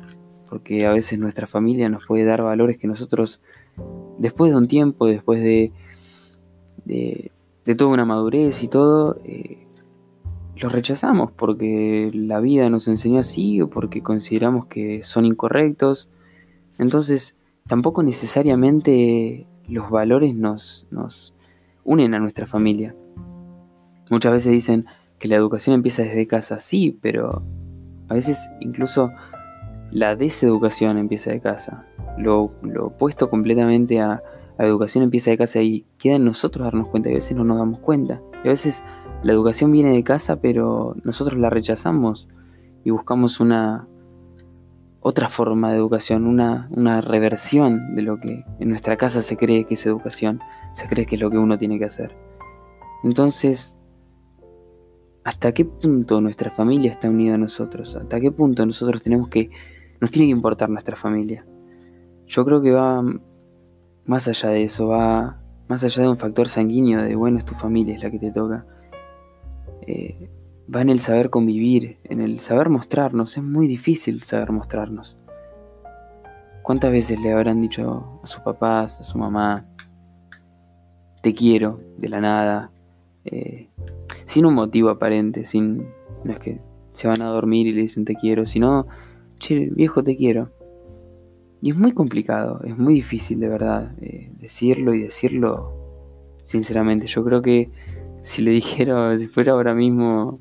porque 0.49 0.87
a 0.87 0.93
veces 0.93 1.19
nuestra 1.19 1.49
familia 1.49 1.89
nos 1.89 2.07
puede 2.07 2.25
dar 2.25 2.41
valores 2.43 2.79
que 2.79 2.87
nosotros, 2.87 3.43
después 4.17 4.53
de 4.53 4.59
un 4.59 4.69
tiempo, 4.69 5.07
después 5.07 5.43
de, 5.43 5.73
de, 6.85 7.33
toda 7.75 7.91
una 7.91 8.05
madurez 8.05 8.63
y 8.63 8.69
todo, 8.69 9.21
eh, 9.25 9.67
los 10.61 10.73
rechazamos 10.73 11.31
porque 11.33 12.11
la 12.13 12.41
vida 12.41 12.69
nos 12.71 12.89
enseñó 12.89 13.21
así 13.21 13.61
o 13.61 13.71
porque 13.71 14.03
consideramos 14.03 14.67
que 14.67 15.03
son 15.03 15.25
incorrectos. 15.25 16.09
Entonces, 16.79 17.37
tampoco 17.67 18.03
necesariamente 18.03 19.47
los 19.69 19.91
valores 19.91 20.35
nos, 20.35 20.87
nos 20.91 21.35
unen 21.85 22.15
a 22.15 22.19
nuestra 22.19 22.47
familia. 22.47 22.95
Muchas 24.11 24.33
veces 24.33 24.53
dicen 24.53 24.87
que 25.19 25.29
la 25.29 25.37
educación 25.37 25.75
empieza 25.75 26.03
desde 26.03 26.27
casa, 26.27 26.59
sí, 26.59 26.99
pero 27.01 27.43
a 28.09 28.15
veces 28.15 28.49
incluso 28.61 29.11
la 29.91 30.17
deseducación 30.17 30.99
empieza 30.99 31.31
de 31.31 31.41
casa. 31.41 31.87
Lo, 32.17 32.53
opuesto 32.81 33.31
completamente 33.31 34.01
a, 34.01 34.23
la 34.59 34.67
educación 34.67 35.05
empieza 35.05 35.31
de 35.31 35.39
casa 35.39 35.61
y 35.63 35.85
queda 35.99 36.17
en 36.17 36.25
nosotros 36.25 36.65
darnos 36.65 36.89
cuenta 36.89 37.09
y 37.11 37.13
a 37.13 37.17
veces 37.17 37.37
no 37.37 37.45
nos 37.45 37.59
damos 37.59 37.79
cuenta. 37.81 38.21
Y 38.45 38.49
a 38.49 38.51
veces 38.51 38.83
la 39.23 39.33
educación 39.33 39.73
viene 39.73 39.93
de 39.93 40.05
casa, 40.05 40.41
pero 40.41 40.95
nosotros 41.03 41.39
la 41.39 41.51
rechazamos 41.51 42.29
y 42.85 42.91
buscamos 42.91 43.41
una 43.41 43.89
otra 45.01 45.29
forma 45.29 45.71
de 45.71 45.79
educación, 45.79 46.27
una, 46.27 46.69
una 46.71 47.01
reversión 47.01 47.95
de 47.95 48.03
lo 48.03 48.21
que 48.21 48.45
en 48.59 48.69
nuestra 48.69 48.97
casa 48.97 49.23
se 49.23 49.37
cree 49.37 49.65
que 49.65 49.75
es 49.75 49.87
educación, 49.87 50.41
se 50.75 50.87
cree 50.87 51.07
que 51.07 51.17
es 51.17 51.21
lo 51.21 51.31
que 51.31 51.39
uno 51.39 51.59
tiene 51.59 51.79
que 51.79 51.85
hacer. 51.85 52.17
Entonces, 53.03 53.79
¿hasta 55.25 55.53
qué 55.53 55.65
punto 55.65 56.21
nuestra 56.21 56.51
familia 56.51 56.91
está 56.91 57.09
unida 57.09 57.35
a 57.35 57.39
nosotros? 57.39 57.97
¿Hasta 57.97 58.21
qué 58.21 58.31
punto 58.31 58.67
nosotros 58.67 59.03
tenemos 59.03 59.29
que, 59.29 59.51
nos 60.01 60.11
tiene 60.11 60.27
que 60.27 60.33
importar 60.33 60.69
nuestra 60.69 60.97
familia? 60.97 61.45
Yo 62.27 62.45
creo 62.45 62.61
que 62.61 62.73
va 62.73 63.03
más 64.07 64.29
allá 64.29 64.51
de 64.51 64.65
eso, 64.65 64.89
va 64.89 65.41
más 65.69 65.83
allá 65.85 66.03
de 66.03 66.09
un 66.09 66.19
factor 66.19 66.49
sanguíneo 66.49 67.03
de, 67.03 67.15
bueno, 67.17 67.39
es 67.39 67.45
tu 67.45 67.55
familia, 67.55 67.97
es 67.97 68.03
la 68.03 68.11
que 68.11 68.19
te 68.19 68.31
toca 68.31 68.67
eh, 69.89 70.29
va 70.73 70.83
en 70.83 70.91
el 70.91 71.01
saber 71.01 71.31
convivir, 71.31 71.97
en 72.05 72.21
el 72.21 72.41
saber 72.41 72.69
mostrarnos. 72.69 73.39
Es 73.39 73.43
muy 73.43 73.67
difícil 73.67 74.23
saber 74.23 74.53
mostrarnos. 74.53 75.17
¿Cuántas 76.63 76.93
veces 76.93 77.19
le 77.21 77.33
habrán 77.33 77.63
dicho 77.63 78.21
a 78.23 78.27
sus 78.27 78.43
papás, 78.43 79.01
a 79.01 79.05
su 79.05 79.17
mamá, 79.17 79.65
te 81.23 81.33
quiero 81.33 81.81
de 81.97 82.09
la 82.11 82.21
nada, 82.21 82.71
eh, 83.25 83.69
sin 84.27 84.45
un 84.45 84.55
motivo 84.55 84.91
aparente, 84.91 85.47
sin, 85.47 85.89
no 86.23 86.33
es 86.33 86.39
que 86.39 86.61
se 86.93 87.09
van 87.09 87.23
a 87.23 87.29
dormir 87.29 87.67
y 87.67 87.73
le 87.73 87.81
dicen 87.81 88.05
te 88.05 88.15
quiero, 88.15 88.45
sino, 88.45 88.87
che, 89.39 89.71
viejo, 89.73 90.03
te 90.03 90.19
quiero. 90.19 90.51
Y 91.63 91.71
es 91.71 91.77
muy 91.79 91.93
complicado, 91.93 92.61
es 92.63 92.77
muy 92.77 92.93
difícil 92.93 93.41
de 93.41 93.49
verdad 93.49 93.93
eh, 94.03 94.31
decirlo 94.39 94.93
y 94.93 95.03
decirlo 95.03 95.73
sinceramente. 96.45 97.07
Yo 97.07 97.25
creo 97.25 97.41
que 97.41 97.71
si 98.23 98.43
le 98.43 98.53
dijera, 98.53 99.17
si 99.19 99.27
fuera 99.27 99.53
ahora 99.53 99.75
mismo 99.75 100.41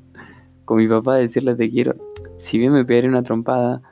con 0.64 0.78
mi 0.78 0.88
papá 0.88 1.16
decirle 1.16 1.54
te 1.54 1.70
quiero, 1.70 1.94
si 2.38 2.58
bien 2.58 2.72
me 2.72 2.84
pegaré 2.84 3.08
una 3.08 3.22
trompada, 3.22 3.82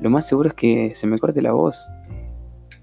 lo 0.00 0.10
más 0.10 0.26
seguro 0.26 0.48
es 0.48 0.54
que 0.54 0.94
se 0.94 1.06
me 1.06 1.18
corte 1.18 1.40
la 1.42 1.52
voz. 1.52 1.88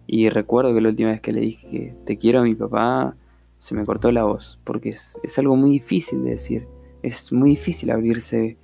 Y 0.07 0.29
recuerdo 0.29 0.73
que 0.73 0.81
la 0.81 0.89
última 0.89 1.11
vez 1.11 1.21
que 1.21 1.31
le 1.31 1.41
dije 1.41 1.69
que 1.69 1.95
te 2.05 2.17
quiero 2.17 2.39
a 2.39 2.43
mi 2.43 2.55
papá, 2.55 3.15
se 3.59 3.75
me 3.75 3.85
cortó 3.85 4.11
la 4.11 4.23
voz, 4.25 4.59
porque 4.63 4.89
es, 4.89 5.17
algo 5.37 5.55
muy 5.55 5.71
difícil 5.71 6.23
de 6.23 6.31
decir. 6.31 6.67
Es 7.01 7.31
muy 7.31 7.51
difícil 7.51 7.91
abrirse 7.91 8.57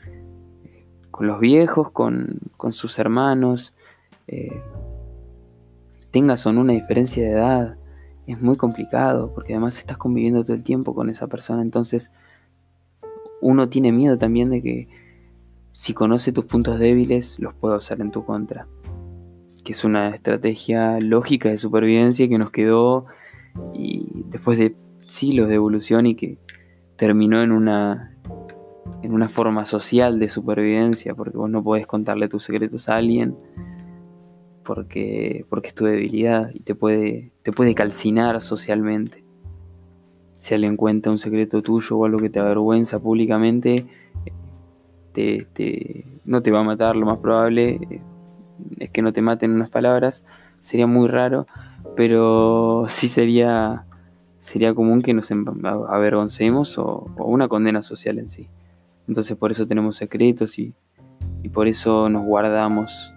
con 1.11 1.27
los 1.27 1.39
viejos, 1.39 1.91
con, 1.91 2.39
sus 2.71 2.99
hermanos, 2.99 3.73
eh, 4.27 4.61
tengas 6.11 6.45
o 6.45 6.53
no 6.53 6.61
una 6.61 6.73
diferencia 6.73 7.23
de 7.23 7.31
edad 7.31 7.78
es 8.31 8.41
muy 8.41 8.57
complicado 8.57 9.31
porque 9.33 9.53
además 9.53 9.77
estás 9.79 9.97
conviviendo 9.97 10.43
todo 10.43 10.55
el 10.55 10.63
tiempo 10.63 10.93
con 10.93 11.09
esa 11.09 11.27
persona. 11.27 11.61
Entonces 11.61 12.11
uno 13.41 13.69
tiene 13.69 13.91
miedo 13.91 14.17
también 14.17 14.49
de 14.49 14.61
que 14.61 14.87
si 15.71 15.93
conoce 15.93 16.31
tus 16.31 16.45
puntos 16.45 16.79
débiles 16.79 17.39
los 17.39 17.53
pueda 17.55 17.77
usar 17.77 18.01
en 18.01 18.11
tu 18.11 18.25
contra. 18.25 18.67
Que 19.63 19.71
es 19.73 19.83
una 19.83 20.09
estrategia 20.09 20.99
lógica 20.99 21.49
de 21.49 21.57
supervivencia 21.57 22.27
que 22.27 22.37
nos 22.37 22.51
quedó 22.51 23.05
y 23.73 24.25
después 24.29 24.59
de 24.59 24.75
siglos 25.07 25.49
de 25.49 25.55
evolución 25.55 26.05
y 26.05 26.15
que 26.15 26.37
terminó 26.95 27.41
en 27.41 27.51
una 27.51 28.15
en 29.01 29.13
una 29.13 29.29
forma 29.29 29.65
social 29.65 30.19
de 30.19 30.29
supervivencia 30.29 31.15
porque 31.15 31.37
vos 31.37 31.49
no 31.49 31.63
podés 31.63 31.87
contarle 31.87 32.27
tus 32.27 32.43
secretos 32.43 32.89
a 32.89 32.97
alguien 32.97 33.35
porque, 34.69 35.47
porque 35.49 35.69
es 35.69 35.73
tu 35.73 35.85
debilidad 35.85 36.51
y 36.53 36.59
te 36.59 36.75
puede, 36.75 37.31
te 37.41 37.51
puede 37.51 37.73
calcinar 37.73 38.39
socialmente. 38.39 39.23
Si 40.35 40.53
alguien 40.53 40.77
cuenta 40.77 41.09
un 41.09 41.17
secreto 41.17 41.63
tuyo 41.63 41.97
o 41.97 42.05
algo 42.05 42.19
que 42.19 42.29
te 42.29 42.39
avergüenza 42.39 42.99
públicamente, 42.99 43.87
te, 45.11 46.05
no 46.23 46.41
te 46.41 46.51
va 46.51 46.59
a 46.59 46.63
matar, 46.63 46.95
lo 46.95 47.07
más 47.07 47.17
probable 47.17 47.79
es 48.77 48.91
que 48.91 49.01
no 49.01 49.11
te 49.11 49.23
maten 49.23 49.53
unas 49.53 49.71
palabras, 49.71 50.23
sería 50.61 50.85
muy 50.85 51.07
raro, 51.07 51.47
pero 51.95 52.85
sí 52.89 53.07
sería, 53.07 53.87
sería 54.37 54.75
común 54.75 55.01
que 55.01 55.15
nos 55.15 55.31
avergoncemos 55.31 56.77
o, 56.77 57.07
o, 57.17 57.25
una 57.25 57.47
condena 57.47 57.81
social 57.81 58.19
en 58.19 58.29
sí. 58.29 58.47
Entonces 59.07 59.35
por 59.35 59.49
eso 59.49 59.65
tenemos 59.65 59.95
secretos 59.95 60.59
y, 60.59 60.75
y 61.41 61.49
por 61.49 61.67
eso 61.67 62.07
nos 62.07 62.23
guardamos 62.23 63.15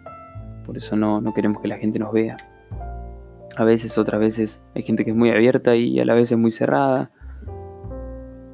por 0.64 0.76
eso 0.76 0.97
no, 0.97 1.23
queremos 1.35 1.61
que 1.61 1.69
la 1.69 1.78
gente 1.78 1.99
nos 1.99 2.12
vea. 2.12 2.37
A 3.57 3.64
veces, 3.64 3.99
otras 3.99 4.21
veces, 4.21 4.62
hay 4.75 4.83
gente 4.83 5.04
que 5.04 5.11
es 5.11 5.16
muy 5.16 5.31
abierta 5.31 5.76
y 5.76 6.00
a 6.00 6.04
la 6.04 6.14
vez 6.14 6.33
es 6.33 6.38
muy 6.38 6.50
cerrada. 6.50 7.11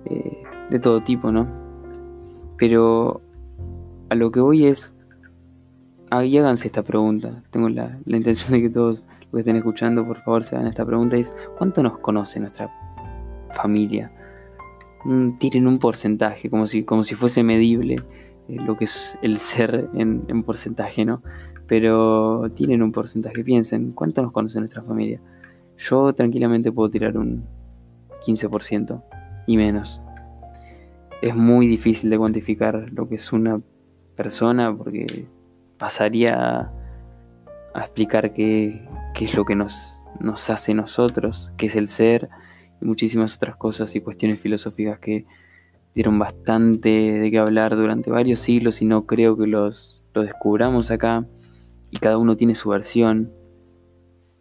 Eh, 0.07 0.39
de 0.71 0.79
todo 0.79 1.03
tipo, 1.03 1.33
¿no? 1.33 1.47
Pero 2.57 3.21
a 4.11 4.15
lo 4.15 4.31
que 4.31 4.41
voy 4.41 4.67
es. 4.67 4.97
Ahí 6.11 6.39
háganse 6.39 6.69
esta 6.69 6.83
pregunta. 6.83 7.43
Tengo 7.51 7.69
la, 7.69 7.99
intención 8.07 8.53
de 8.53 8.63
que 8.63 8.71
todos 8.71 9.05
los 9.21 9.31
que 9.33 9.39
estén 9.41 9.57
escuchando, 9.57 10.07
por 10.07 10.23
favor, 10.23 10.45
se 10.45 10.57
hagan 10.57 10.69
esta 10.69 10.85
pregunta: 10.85 11.17
es 11.17 11.35
¿cuánto 11.57 11.83
nos 11.83 11.99
conoce 11.99 12.41
nuestra 12.41 12.71
familia? 13.51 14.13
tiren 15.39 15.69
un 15.69 15.79
porcentaje, 15.79 16.51
como 16.51 16.67
si, 16.67 16.83
como 16.83 17.05
si 17.05 17.15
fuese 17.15 17.43
medible 17.45 17.95
eh, 18.49 18.57
lo 18.57 18.77
que 18.77 18.87
es 18.87 19.17
el 19.23 19.39
ser 19.39 19.89
en 19.95 20.43
porcentaje, 20.43 21.05
¿no? 21.05 21.23
Pero 21.69 22.51
tienen 22.55 22.83
un 22.83 22.91
porcentaje. 22.91 23.45
Piensen, 23.45 23.93
¿cuánto 23.93 24.23
nos 24.23 24.33
conoce 24.33 24.59
nuestra 24.59 24.83
familia? 24.83 25.21
Yo 25.77 26.13
tranquilamente 26.15 26.73
puedo 26.73 26.91
tirar 26.91 27.17
un 27.17 27.45
15% 28.27 29.01
y 29.47 29.57
menos. 29.57 30.03
Es 31.23 31.37
muy 31.37 31.69
difícil 31.69 32.11
de 32.11 32.19
cuantificar 32.19 32.91
lo 32.93 33.09
que 33.09 33.17
es 33.17 33.33
una 33.33 33.61
persona 34.17 34.75
porque 34.77 35.07
pasaría 35.77 36.73
a, 37.75 37.81
explicar 37.81 38.33
qué, 38.33 38.83
es 39.21 39.35
lo 39.35 39.45
que 39.45 39.55
nos, 39.55 40.01
nos 40.21 40.49
hace 40.51 40.75
nosotros, 40.75 41.53
qué 41.57 41.67
es 41.67 41.77
el 41.77 41.87
ser 41.87 42.29
y 42.81 42.87
muchísimas 42.87 43.37
otras 43.37 43.57
cosas 43.57 43.95
y 43.95 44.01
cuestiones 44.01 44.41
filosóficas 44.41 44.99
que 44.99 45.27
dieron 45.95 46.19
bastante 46.19 46.89
de 46.89 47.31
qué 47.31 47.39
hablar 47.39 47.77
durante 47.77 48.11
varios 48.11 48.41
siglos 48.41 48.81
y 48.83 48.87
no 48.87 49.07
creo 49.07 49.37
que 49.37 49.47
los 49.47 50.05
lo 50.15 50.23
descubramos 50.23 50.91
acá 50.91 51.27
y 51.91 51.99
cada 51.99 52.19
uno 52.19 52.37
tiene 52.37 52.55
su 52.55 52.71
versión. 52.71 53.33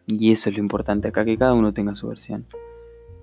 Y 0.06 0.32
eso 0.32 0.50
es 0.50 0.56
lo 0.56 0.62
importante 0.62 1.08
acá, 1.10 1.26
que 1.26 1.38
cada 1.38 1.54
uno 1.54 1.74
tenga 1.74 1.96
su 1.96 2.08
versión. 2.08 2.46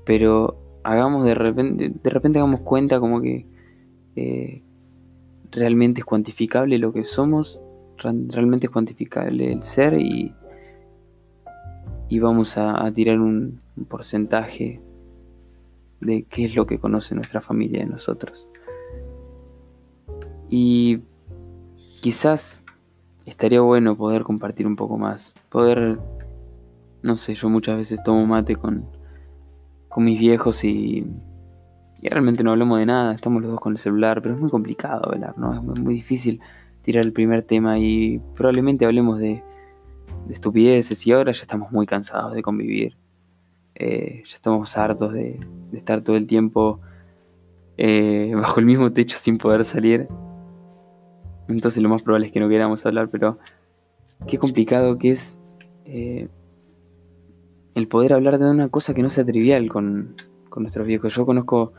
Pero 0.05 0.57
hagamos 0.83 1.25
de 1.25 1.35
repente, 1.35 1.93
de 2.03 2.11
repente 2.11 2.39
hagamos 2.39 2.61
cuenta 2.61 3.01
como 3.01 3.21
que 3.23 3.47
eh, 4.17 4.63
realmente 5.51 6.01
es 6.01 6.05
cuantificable 6.05 6.79
lo 6.79 6.93
que 6.93 7.05
somos, 7.05 7.61
realmente 7.97 8.67
es 8.67 8.71
cuantificable 8.71 9.53
el 9.53 9.63
ser 9.63 9.95
y, 9.95 10.35
y 12.09 12.19
vamos 12.19 12.59
a, 12.59 12.91
tirar 12.93 13.21
un, 13.21 13.61
porcentaje 13.89 14.81
de 16.01 16.25
qué 16.25 16.45
es 16.45 16.55
lo 16.55 16.67
que 16.67 16.79
conoce 16.79 17.15
nuestra 17.15 17.41
familia 17.41 17.81
de 17.81 17.87
nosotros. 17.87 18.49
Y 20.49 21.01
quizás 22.01 22.65
estaría 23.27 23.61
bueno 23.61 23.97
poder 23.97 24.23
compartir 24.23 24.67
un 24.67 24.77
poco 24.77 24.99
más, 24.99 25.35
poder, 25.49 25.99
no 27.03 27.17
sé, 27.17 27.35
yo 27.35 27.49
muchas 27.49 27.77
veces 27.77 28.03
tomo 28.05 28.27
mate 28.27 28.57
con, 28.57 28.87
con 29.89 30.05
mis 30.05 30.19
viejos 30.19 30.65
y, 30.65 31.07
y 32.01 32.09
realmente 32.09 32.45
no 32.45 32.53
hablamos 32.53 32.79
de 32.79 32.87
nada, 32.87 33.15
estamos 33.15 33.43
los 33.43 33.51
dos 33.51 33.61
con 33.61 33.73
el 33.73 33.79
celular, 33.79 34.23
pero 34.23 34.35
es 34.35 34.41
muy 34.41 34.51
complicado 34.51 35.11
hablar, 35.13 35.39
¿no? 35.39 35.55
Es 35.55 35.81
muy 35.81 35.95
difícil 35.95 36.41
tirar 36.83 37.05
el 37.05 37.13
primer 37.13 37.43
tema 37.43 37.79
y 37.79 38.21
probablemente 38.35 38.85
hablemos 38.85 39.19
de 39.19 39.43
de 40.27 40.35
estupideces 40.35 41.07
y 41.07 41.13
ahora 41.13 41.33
ya 41.33 41.43
estamos 41.43 41.71
muy 41.73 41.87
cansados 41.87 42.35
de 42.35 42.43
convivir. 42.43 42.97
Eh, 43.75 44.23
ya 44.25 44.35
estamos 44.37 44.77
hartos 44.77 45.13
de, 45.13 45.41
estar 45.73 46.03
todo 46.03 46.17
el 46.17 46.27
tiempo 46.27 46.81
eh, 47.77 48.33
bajo 48.37 48.61
el 48.61 48.67
mismo 48.67 48.93
techo 48.93 49.19
sin 49.19 49.39
poder 49.39 49.65
salir. 49.65 50.09
Entonces 51.49 51.83
lo 51.83 51.89
más 51.89 52.03
probable 52.03 52.27
es 52.27 52.33
que 52.33 52.41
no 52.41 52.49
queramos 52.49 52.85
hablar, 52.87 53.09
pero 53.11 53.39
qué 54.27 54.39
complicado 54.39 54.99
que 54.99 55.11
es 55.11 55.39
eh, 55.85 56.29
el 57.75 57.89
poder 57.89 58.13
hablar 58.13 58.39
de 58.39 58.51
una 58.51 58.69
cosa 58.69 58.95
que 58.95 59.03
no 59.03 59.11
sea 59.11 59.25
trivial 59.25 59.69
con, 59.69 60.15
nuestros 60.57 60.87
viejos. 60.87 61.15
Yo 61.15 61.27
conozco, 61.27 61.73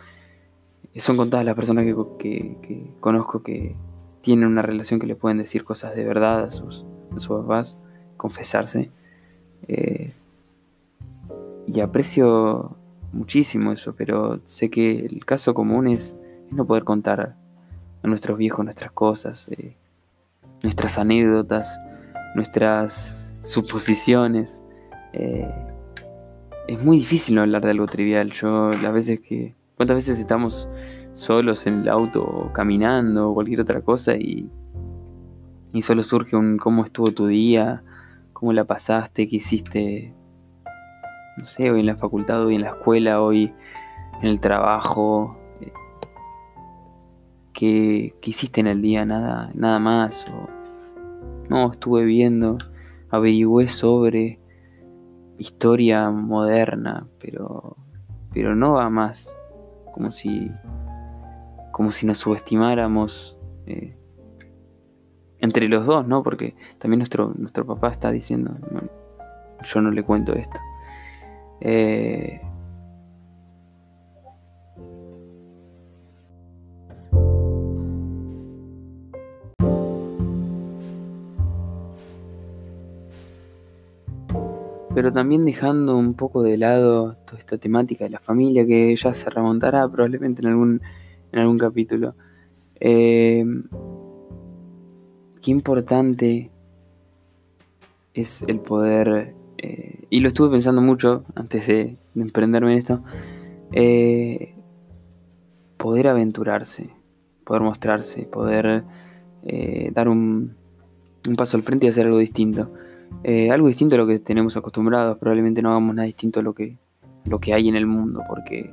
son 0.97 1.15
contadas 1.15 1.45
las 1.45 1.55
personas 1.55 1.85
que, 1.85 2.57
que, 2.61 2.87
conozco 2.99 3.41
que 3.41 3.73
tienen 4.21 4.49
una 4.49 4.61
relación 4.61 4.99
que 4.99 5.07
le 5.07 5.15
pueden 5.15 5.37
decir 5.37 5.63
cosas 5.63 5.95
de 5.95 6.03
verdad 6.03 6.43
a 6.43 6.51
sus, 6.51 6.85
a 7.15 7.19
sus 7.19 7.37
papás 7.37 7.77
confesarse. 8.17 8.91
Eh, 9.67 10.11
y 11.67 11.79
aprecio 11.79 12.75
muchísimo 13.11 13.71
eso, 13.71 13.95
pero 13.95 14.39
sé 14.43 14.69
que 14.69 15.05
el 15.05 15.25
caso 15.25 15.53
común 15.53 15.87
es, 15.87 16.17
no 16.51 16.65
poder 16.65 16.83
contar 16.83 17.35
a 18.05 18.07
nuestros 18.07 18.37
viejos 18.37 18.63
nuestras 18.63 18.91
cosas, 18.91 19.49
eh, 19.49 19.75
nuestras 20.63 20.97
anécdotas, 20.97 21.79
nuestras 22.35 23.41
suposiciones. 23.51 24.61
Eh, 25.13 25.49
es 26.67 26.83
muy 26.83 26.97
difícil 26.97 27.35
no 27.35 27.41
hablar 27.41 27.63
de 27.63 27.71
algo 27.71 27.85
trivial. 27.87 28.31
Yo 28.31 28.71
las 28.71 28.93
veces 28.93 29.19
que... 29.19 29.55
¿Cuántas 29.75 29.95
veces 29.95 30.19
estamos 30.19 30.69
solos 31.13 31.67
en 31.67 31.81
el 31.81 31.89
auto 31.89 32.49
caminando 32.53 33.29
o 33.29 33.33
cualquier 33.33 33.59
otra 33.59 33.81
cosa 33.81 34.15
y, 34.15 34.49
y 35.73 35.81
solo 35.81 36.01
surge 36.01 36.37
un 36.37 36.57
cómo 36.57 36.85
estuvo 36.85 37.11
tu 37.11 37.27
día? 37.27 37.83
cómo 38.35 38.51
la 38.51 38.65
pasaste, 38.65 39.29
qué 39.29 39.37
hiciste, 39.37 40.13
no 41.37 41.45
sé, 41.45 41.71
hoy 41.71 41.79
en 41.79 41.85
la 41.85 41.95
facultad, 41.95 42.43
hoy 42.43 42.55
en 42.55 42.61
la 42.61 42.71
escuela, 42.71 43.21
hoy 43.21 43.53
en 44.21 44.27
el 44.27 44.41
trabajo, 44.41 45.37
qué, 47.55 48.13
hiciste 48.23 48.61
en 48.61 48.67
el 48.67 48.81
día, 48.81 49.05
nada, 49.05 49.49
nada 49.55 49.79
más, 49.79 50.25
no, 51.49 51.71
estuve 51.71 52.03
viendo, 52.03 52.57
averigüé 53.09 53.67
sobre 53.69 54.39
historia 55.39 56.11
moderna, 56.11 57.07
pero, 57.19 57.77
pero 58.31 58.55
no 58.55 58.73
va 58.73 58.89
más, 58.89 59.35
como 59.93 60.11
si, 60.11 60.51
como 61.71 61.91
si 61.91 62.05
nos 62.05 62.19
subestimáramos. 62.19 63.37
Eh, 63.65 63.95
entre 65.39 65.67
los 65.67 65.85
dos, 65.85 66.07
¿no? 66.07 66.23
Porque 66.23 66.55
también 66.79 66.99
nuestro, 66.99 67.33
nuestro 67.37 67.65
papá 67.65 67.89
está 67.89 68.11
diciendo, 68.11 68.55
yo 69.63 69.81
no 69.81 69.91
le 69.91 70.03
cuento 70.03 70.33
esto. 70.33 70.59
Eh, 71.61 72.41
pero 84.95 85.13
también 85.13 85.45
dejando 85.45 85.97
un 85.97 86.15
poco 86.15 86.41
de 86.41 86.57
lado 86.57 87.17
toda 87.25 87.37
esta 87.37 87.57
temática 87.57 88.05
de 88.05 88.09
la 88.11 88.19
familia 88.19 88.65
que 88.65 88.95
ya 88.95 89.13
se 89.13 89.29
remontará 89.29 89.87
probablemente 89.89 90.41
en 90.41 90.47
algún, 90.47 90.81
en 91.33 91.39
algún 91.39 91.59
capítulo. 91.59 92.15
Eh, 92.79 93.45
qué 95.41 95.51
importante 95.51 96.49
es 98.13 98.43
el 98.47 98.61
poder, 98.61 99.35
eh, 99.57 100.05
y 100.09 100.21
lo 100.21 100.29
estuve 100.29 100.49
pensando 100.49 100.81
mucho 100.81 101.25
antes 101.35 101.67
de, 101.67 101.97
emprenderme 102.15 102.71
en 102.71 102.79
esto, 102.79 103.03
eh, 103.73 104.55
poder 105.77 106.07
aventurarse, 106.07 106.89
poder 107.43 107.61
mostrarse, 107.61 108.23
poder 108.23 108.85
eh, 109.43 109.91
dar 109.93 110.07
un, 110.07 110.55
paso 111.37 111.57
al 111.57 111.63
frente 111.63 111.85
y 111.85 111.89
hacer 111.89 112.05
algo 112.05 112.17
distinto. 112.17 112.71
Algo 113.51 113.67
distinto 113.67 113.95
a 113.95 113.97
lo 113.97 114.07
que 114.07 114.19
tenemos 114.19 114.55
acostumbrados, 114.57 115.17
probablemente 115.17 115.61
no 115.61 115.71
hagamos 115.71 115.95
nada 115.95 116.05
distinto 116.05 116.39
a 116.39 116.43
lo 116.43 116.53
que, 116.53 116.77
lo 117.25 117.39
que 117.39 117.53
hay 117.53 117.67
en 117.69 117.75
el 117.75 117.87
mundo, 117.87 118.23
porque 118.27 118.71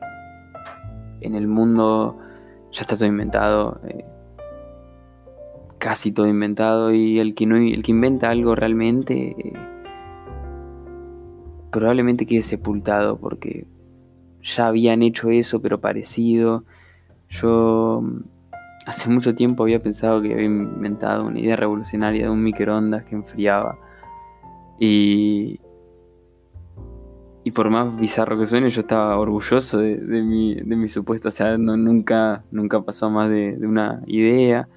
en 1.20 1.34
el 1.34 1.46
mundo 1.46 2.18
ya 2.70 2.82
está 2.82 2.96
todo 2.96 3.06
inventado 3.06 3.80
casi 5.82 6.12
todo 6.12 6.28
inventado 6.28 6.92
y 6.92 7.18
el 7.18 7.34
que, 7.34 7.44
no, 7.44 7.56
el 7.56 7.82
que 7.82 7.90
inventa 7.90 8.30
algo 8.30 8.54
realmente 8.54 9.34
eh, 9.36 9.52
probablemente 11.72 12.24
quede 12.24 12.42
sepultado 12.42 13.16
porque 13.18 13.66
ya 14.42 14.68
habían 14.68 15.02
hecho 15.02 15.30
eso 15.30 15.60
pero 15.60 15.80
parecido. 15.80 16.62
Yo 17.30 18.00
mm, 18.00 18.20
hace 18.86 19.10
mucho 19.10 19.34
tiempo 19.34 19.64
había 19.64 19.82
pensado 19.82 20.22
que 20.22 20.32
había 20.32 20.44
inventado 20.44 21.24
una 21.24 21.40
idea 21.40 21.56
revolucionaria 21.56 22.26
de 22.26 22.30
un 22.30 22.44
microondas 22.44 23.02
que 23.02 23.16
enfriaba 23.16 23.76
y, 24.84 25.60
y 27.44 27.50
por 27.52 27.70
más 27.70 27.96
bizarro 27.96 28.36
que 28.36 28.46
suene, 28.46 28.68
yo 28.68 28.80
estaba 28.80 29.16
orgulloso 29.16 29.78
de, 29.78 29.96
mi, 29.96 30.56
de 30.56 30.74
mi 30.74 30.88
supuesto, 30.88 31.28
o 31.28 31.30
sea, 31.30 31.56
no, 31.56 31.76
nunca, 31.76 32.42
nunca 32.50 32.82
pasó 32.82 33.08
más 33.08 33.30
de, 33.30 33.56
una 33.60 34.02
idea. 34.08 34.68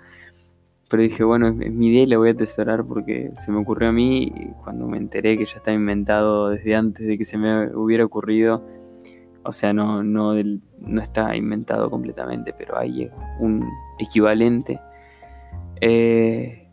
Pero 0.90 1.02
dije, 1.02 1.24
bueno, 1.24 1.48
es, 1.48 1.56
mi 1.56 1.88
idea 1.88 2.04
y 2.04 2.06
la 2.06 2.20
voy 2.20 2.30
a 2.30 2.34
atesorar 2.34 2.86
porque 2.86 3.32
se 3.36 3.52
me 3.52 3.58
ocurrió 3.58 3.90
a 3.90 3.92
mí 3.92 4.32
cuando 4.64 4.86
me 4.86 4.98
enteré 4.98 5.40
que 5.40 5.46
ya 5.46 5.58
estaba 5.58 5.74
inventado 5.74 6.50
desde 6.50 6.76
antes 6.76 7.08
de 7.08 7.18
que 7.18 7.26
se 7.26 7.40
me 7.40 7.76
hubiera 7.76 8.06
ocurrido. 8.06 8.64
O 9.42 9.52
sea, 9.52 9.74
no, 9.74 10.04
no, 10.04 10.36
no 10.82 11.02
está 11.02 11.36
inventado 11.36 11.90
completamente, 11.90 12.54
pero 12.56 12.78
hay 12.78 13.10
un 13.40 13.68
equivalente. 13.98 14.80
Eh, 15.82 16.65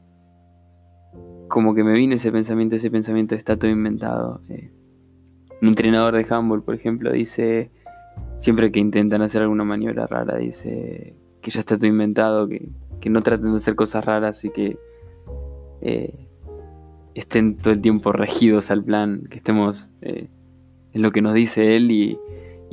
como 1.52 1.74
que 1.74 1.84
me 1.84 1.92
vino 1.92 2.14
ese 2.14 2.32
pensamiento, 2.32 2.76
ese 2.76 2.90
pensamiento 2.90 3.34
está 3.34 3.58
todo 3.58 3.70
inventado. 3.70 4.40
Eh, 4.48 4.70
un 5.60 5.68
entrenador 5.68 6.16
de 6.16 6.26
handball, 6.34 6.62
por 6.62 6.74
ejemplo, 6.74 7.12
dice, 7.12 7.70
siempre 8.38 8.72
que 8.72 8.80
intentan 8.80 9.20
hacer 9.20 9.42
alguna 9.42 9.62
maniobra 9.62 10.06
rara, 10.06 10.38
dice 10.38 11.14
que 11.42 11.50
ya 11.50 11.60
está 11.60 11.76
todo 11.76 11.88
inventado, 11.88 12.48
que, 12.48 12.70
que 13.02 13.10
no 13.10 13.22
traten 13.22 13.50
de 13.50 13.58
hacer 13.58 13.74
cosas 13.74 14.02
raras 14.02 14.42
y 14.46 14.50
que 14.50 14.78
eh, 15.82 16.26
estén 17.14 17.58
todo 17.58 17.74
el 17.74 17.82
tiempo 17.82 18.12
regidos 18.12 18.70
al 18.70 18.82
plan, 18.82 19.26
que 19.28 19.36
estemos 19.36 19.90
eh, 20.00 20.30
en 20.94 21.02
lo 21.02 21.12
que 21.12 21.20
nos 21.20 21.34
dice 21.34 21.76
él 21.76 21.90
y, 21.90 22.18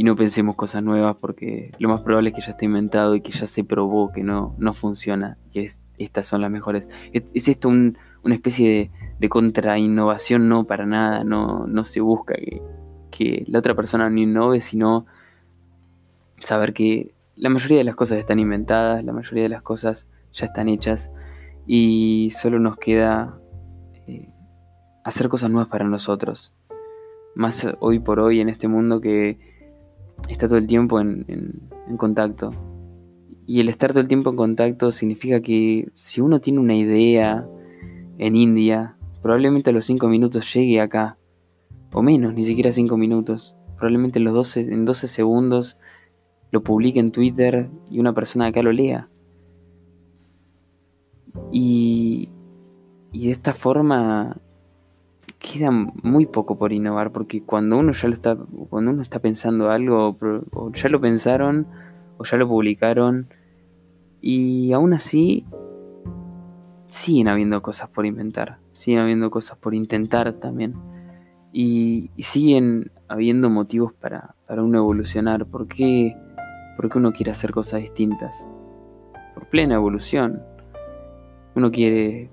no 0.01 0.15
pensemos 0.15 0.55
cosas 0.55 0.81
nuevas 0.81 1.17
porque 1.19 1.73
lo 1.77 1.89
más 1.89 1.99
probable 1.99 2.29
es 2.29 2.35
que 2.35 2.41
ya 2.41 2.51
esté 2.51 2.63
inventado 2.63 3.15
y 3.15 3.21
que 3.21 3.33
ya 3.33 3.45
se 3.45 3.65
probó 3.65 4.13
que 4.13 4.23
no, 4.23 4.55
no 4.57 4.73
funciona, 4.73 5.37
que 5.51 5.67
estas 5.97 6.25
son 6.25 6.39
las 6.39 6.49
mejores. 6.49 6.87
¿Es, 7.11 7.49
esto 7.49 7.69
una 8.23 8.35
especie 8.35 8.69
de, 8.69 8.91
de 9.19 9.29
contra-innovación? 9.29 10.49
No, 10.49 10.65
para 10.65 10.85
nada, 10.85 11.23
no, 11.23 11.67
no 11.67 11.83
se 11.83 12.01
busca 12.01 12.35
que, 12.35 12.61
que 13.11 13.45
la 13.47 13.59
otra 13.59 13.75
persona 13.75 14.09
no 14.09 14.19
innove, 14.19 14.61
sino 14.61 15.05
saber 16.39 16.73
que 16.73 17.13
la 17.35 17.49
mayoría 17.49 17.77
de 17.77 17.83
las 17.83 17.95
cosas 17.95 18.19
están 18.19 18.39
inventadas, 18.39 19.03
la 19.03 19.13
mayoría 19.13 19.43
de 19.43 19.49
las 19.49 19.63
cosas 19.63 20.07
ya 20.33 20.45
están 20.45 20.69
hechas 20.69 21.11
y 21.65 22.29
solo 22.31 22.59
nos 22.59 22.77
queda 22.77 23.39
eh, 24.07 24.29
hacer 25.03 25.29
cosas 25.29 25.49
nuevas 25.49 25.69
para 25.69 25.85
nosotros. 25.85 26.53
Más 27.35 27.67
hoy 27.79 27.99
por 27.99 28.19
hoy 28.19 28.41
en 28.41 28.49
este 28.49 28.67
mundo 28.67 28.99
que 28.99 29.37
está 30.27 30.47
todo 30.47 30.57
el 30.57 30.67
tiempo 30.67 30.99
en, 30.99 31.69
contacto. 31.97 32.51
Y 33.45 33.61
el 33.61 33.69
estar 33.69 33.91
todo 33.91 34.01
el 34.01 34.07
tiempo 34.07 34.31
en 34.31 34.35
contacto 34.35 34.91
significa 34.91 35.41
que 35.41 35.89
si 35.93 36.21
uno 36.21 36.39
tiene 36.39 36.59
una 36.59 36.75
idea 36.75 37.47
en 38.19 38.35
India, 38.35 38.95
probablemente 39.21 39.71
a 39.71 39.73
los 39.73 39.85
5 39.85 40.07
minutos 40.07 40.53
llegue 40.53 40.81
acá, 40.81 41.17
o 41.91 42.03
menos, 42.03 42.33
ni 42.35 42.45
siquiera 42.45 42.71
5 42.71 42.95
minutos, 42.97 43.55
probablemente 43.75 44.19
en, 44.19 44.25
los 44.25 44.33
12, 44.35 44.61
en 44.61 44.85
12 44.85 45.07
segundos 45.07 45.77
lo 46.51 46.61
publique 46.61 46.99
en 46.99 47.11
Twitter 47.11 47.69
y 47.89 47.99
una 47.99 48.13
persona 48.13 48.45
de 48.45 48.49
acá 48.49 48.61
lo 48.61 48.71
lea. 48.71 49.07
Y, 51.51 52.29
y 53.11 53.27
de 53.27 53.31
esta 53.31 53.53
forma 53.53 54.37
queda 55.39 55.71
muy 55.71 56.25
poco 56.25 56.57
por 56.57 56.73
innovar, 56.73 57.11
porque 57.11 57.41
cuando 57.43 57.77
uno 57.77 57.93
ya 57.93 58.07
lo 58.09 58.13
está, 58.13 58.35
cuando 58.69 58.91
uno 58.91 59.01
está 59.01 59.19
pensando 59.19 59.69
algo, 59.69 60.17
o 60.51 60.71
ya 60.73 60.89
lo 60.89 60.99
pensaron, 60.99 61.67
o 62.17 62.25
ya 62.25 62.37
lo 62.37 62.47
publicaron, 62.47 63.29
y 64.21 64.73
aún 64.73 64.93
así 64.93 65.45
siguen 66.89 67.27
habiendo 67.27 67.61
cosas 67.61 67.89
por 67.89 68.05
inventar, 68.05 68.57
siguen 68.73 69.01
habiendo 69.01 69.31
cosas 69.31 69.57
por 69.57 69.73
intentar 69.73 70.33
también, 70.33 70.75
y, 71.51 72.11
siguen 72.17 72.91
habiendo 73.07 73.49
motivos 73.49 73.93
para, 73.93 74.35
para 74.47 74.63
uno 74.63 74.79
evolucionar. 74.79 75.45
¿Por 75.45 75.67
qué, 75.67 76.15
¿Por 76.75 76.89
qué 76.89 76.97
uno 76.97 77.11
quiere 77.11 77.31
hacer 77.31 77.51
cosas 77.51 77.81
distintas? 77.81 78.47
Por 79.33 79.47
plena 79.47 79.75
evolución. 79.75 80.41
Uno 81.55 81.71
quiere 81.71 82.29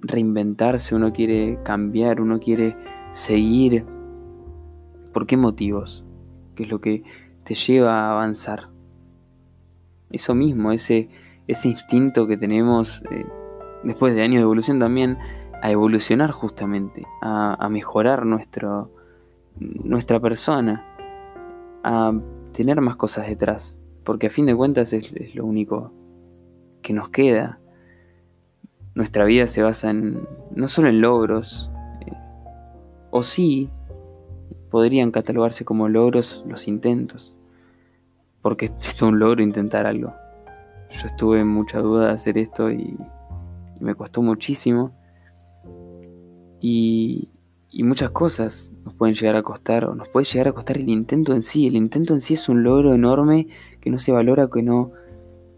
reinventarse, 0.00 0.94
uno 0.94 1.12
quiere 1.12 1.58
cambiar, 1.64 2.20
uno 2.20 2.38
quiere 2.38 2.76
seguir. 3.12 3.84
¿Por 5.12 5.26
qué 5.26 5.36
motivos? 5.36 6.04
¿Qué 6.54 6.64
es 6.64 6.68
lo 6.68 6.80
que 6.80 7.02
te 7.44 7.54
lleva 7.54 8.06
a 8.06 8.12
avanzar? 8.12 8.68
Eso 10.10 10.34
mismo, 10.34 10.70
ese, 10.70 11.08
ese 11.48 11.68
instinto 11.68 12.28
que 12.28 12.36
tenemos 12.36 13.02
eh, 13.10 13.26
después 13.84 14.14
de 14.14 14.22
años 14.22 14.36
de 14.36 14.42
evolución 14.42 14.78
también, 14.78 15.18
a 15.62 15.70
evolucionar 15.70 16.30
justamente, 16.30 17.06
a, 17.22 17.68
mejorar 17.70 18.26
nuestro, 18.26 18.90
nuestra 19.58 20.20
persona, 20.20 20.84
a 21.82 22.12
tener 22.52 22.80
más 22.80 22.96
cosas 22.96 23.26
detrás, 23.26 23.78
porque 24.04 24.26
a 24.26 24.30
fin 24.30 24.46
de 24.46 24.54
cuentas 24.54 24.92
es 24.92 25.34
lo 25.34 25.44
único 25.44 25.92
que 26.82 26.92
nos 26.92 27.08
queda 27.08 27.58
nuestra 28.94 29.24
vida 29.24 29.48
se 29.48 29.62
basa 29.62 29.90
en 29.90 30.26
no 30.54 30.68
solo 30.68 30.88
en 30.88 31.00
logros, 31.00 31.70
eh, 32.06 32.12
o 33.10 33.22
sí, 33.22 33.68
podrían 34.70 35.10
catalogarse 35.10 35.64
como 35.64 35.88
logros 35.88 36.44
los 36.46 36.68
intentos, 36.68 37.36
porque 38.40 38.66
es 38.80 38.96
todo 38.96 39.08
un 39.08 39.18
logro 39.18 39.42
intentar 39.42 39.86
algo. 39.86 40.14
Yo 40.90 41.06
estuve 41.06 41.40
en 41.40 41.48
mucha 41.48 41.80
duda 41.80 42.08
de 42.08 42.12
hacer 42.12 42.38
esto 42.38 42.70
y, 42.70 42.96
me 43.84 43.94
costó 43.94 44.22
muchísimo. 44.22 44.92
Y, 46.60 47.28
y, 47.70 47.82
muchas 47.82 48.10
cosas 48.10 48.72
nos 48.84 48.94
pueden 48.94 49.14
llegar 49.14 49.36
a 49.36 49.42
costar, 49.42 49.84
o 49.84 49.94
nos 49.94 50.08
puede 50.08 50.24
llegar 50.24 50.48
a 50.48 50.52
costar 50.52 50.78
el 50.78 50.88
intento 50.88 51.34
en 51.34 51.42
sí. 51.42 51.66
El 51.66 51.76
intento 51.76 52.14
en 52.14 52.20
sí 52.20 52.34
es 52.34 52.48
un 52.48 52.62
logro 52.62 52.94
enorme 52.94 53.48
que 53.80 53.90
no 53.90 53.98
se 53.98 54.12
valora, 54.12 54.48
que 54.48 54.62
no, 54.62 54.92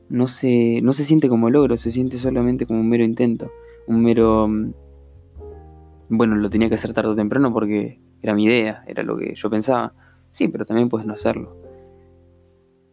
no 0.09 0.29
se, 0.29 0.81
no 0.83 0.93
se 0.93 1.05
siente 1.05 1.29
como 1.29 1.51
logro, 1.51 1.77
se 1.77 1.91
siente 1.91 2.19
solamente 2.19 2.67
como 2.67 2.81
un 2.81 2.89
mero 2.89 3.05
intento, 3.05 3.51
un 3.87 4.03
mero... 4.03 4.49
Mm, 4.49 4.73
bueno, 6.09 6.37
lo 6.37 6.51
tenía 6.51 6.69
que 6.69 6.77
hacer 6.77 6.93
tarde 6.93 7.11
o 7.11 7.17
temprano 7.17 7.53
porque 7.53 7.99
era 8.23 8.35
mi 8.35 8.45
idea, 8.45 8.85
era 8.87 9.03
lo 9.03 9.17
que 9.17 9.35
yo 9.35 9.51
pensaba. 9.51 9.93
Sí, 10.31 10.49
pero 10.49 10.67
también 10.67 10.89
puedes 10.89 11.07
no 11.07 11.15
hacerlo. 11.15 11.57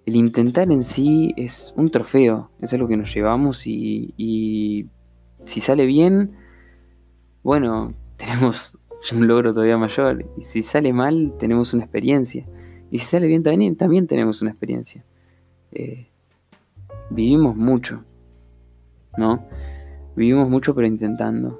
El 0.06 0.15
intentar 0.15 0.72
en 0.72 0.84
sí 0.84 1.34
es 1.38 1.74
un 1.78 1.89
trofeo, 1.89 2.52
es 2.60 2.74
algo 2.74 2.88
que 2.88 2.98
nos 2.98 3.13
llevamos 3.13 3.67
y, 3.67 4.13
y 4.17 4.88
si 5.45 5.60
sale 5.60 5.86
bien, 5.86 6.36
bueno, 7.43 7.93
tenemos 8.17 8.77
un 9.12 9.27
logro 9.27 9.53
todavía 9.53 9.77
mayor. 9.77 10.25
Y 10.38 10.43
si 10.43 10.62
sale 10.62 10.93
mal, 10.93 11.34
tenemos 11.38 11.73
una 11.73 11.84
experiencia. 11.84 12.45
Y 12.89 12.99
si 12.99 13.06
sale 13.06 13.27
bien 13.27 13.43
también, 13.43 13.75
también 13.75 14.08
tenemos 14.08 14.41
una 14.41 14.51
experiencia. 14.51 15.03
Eh, 15.71 16.08
vivimos 17.10 17.56
mucho, 17.56 18.03
¿no? 19.17 19.45
Vivimos 20.15 20.49
mucho 20.49 20.75
pero 20.75 20.88
intentando. 20.88 21.60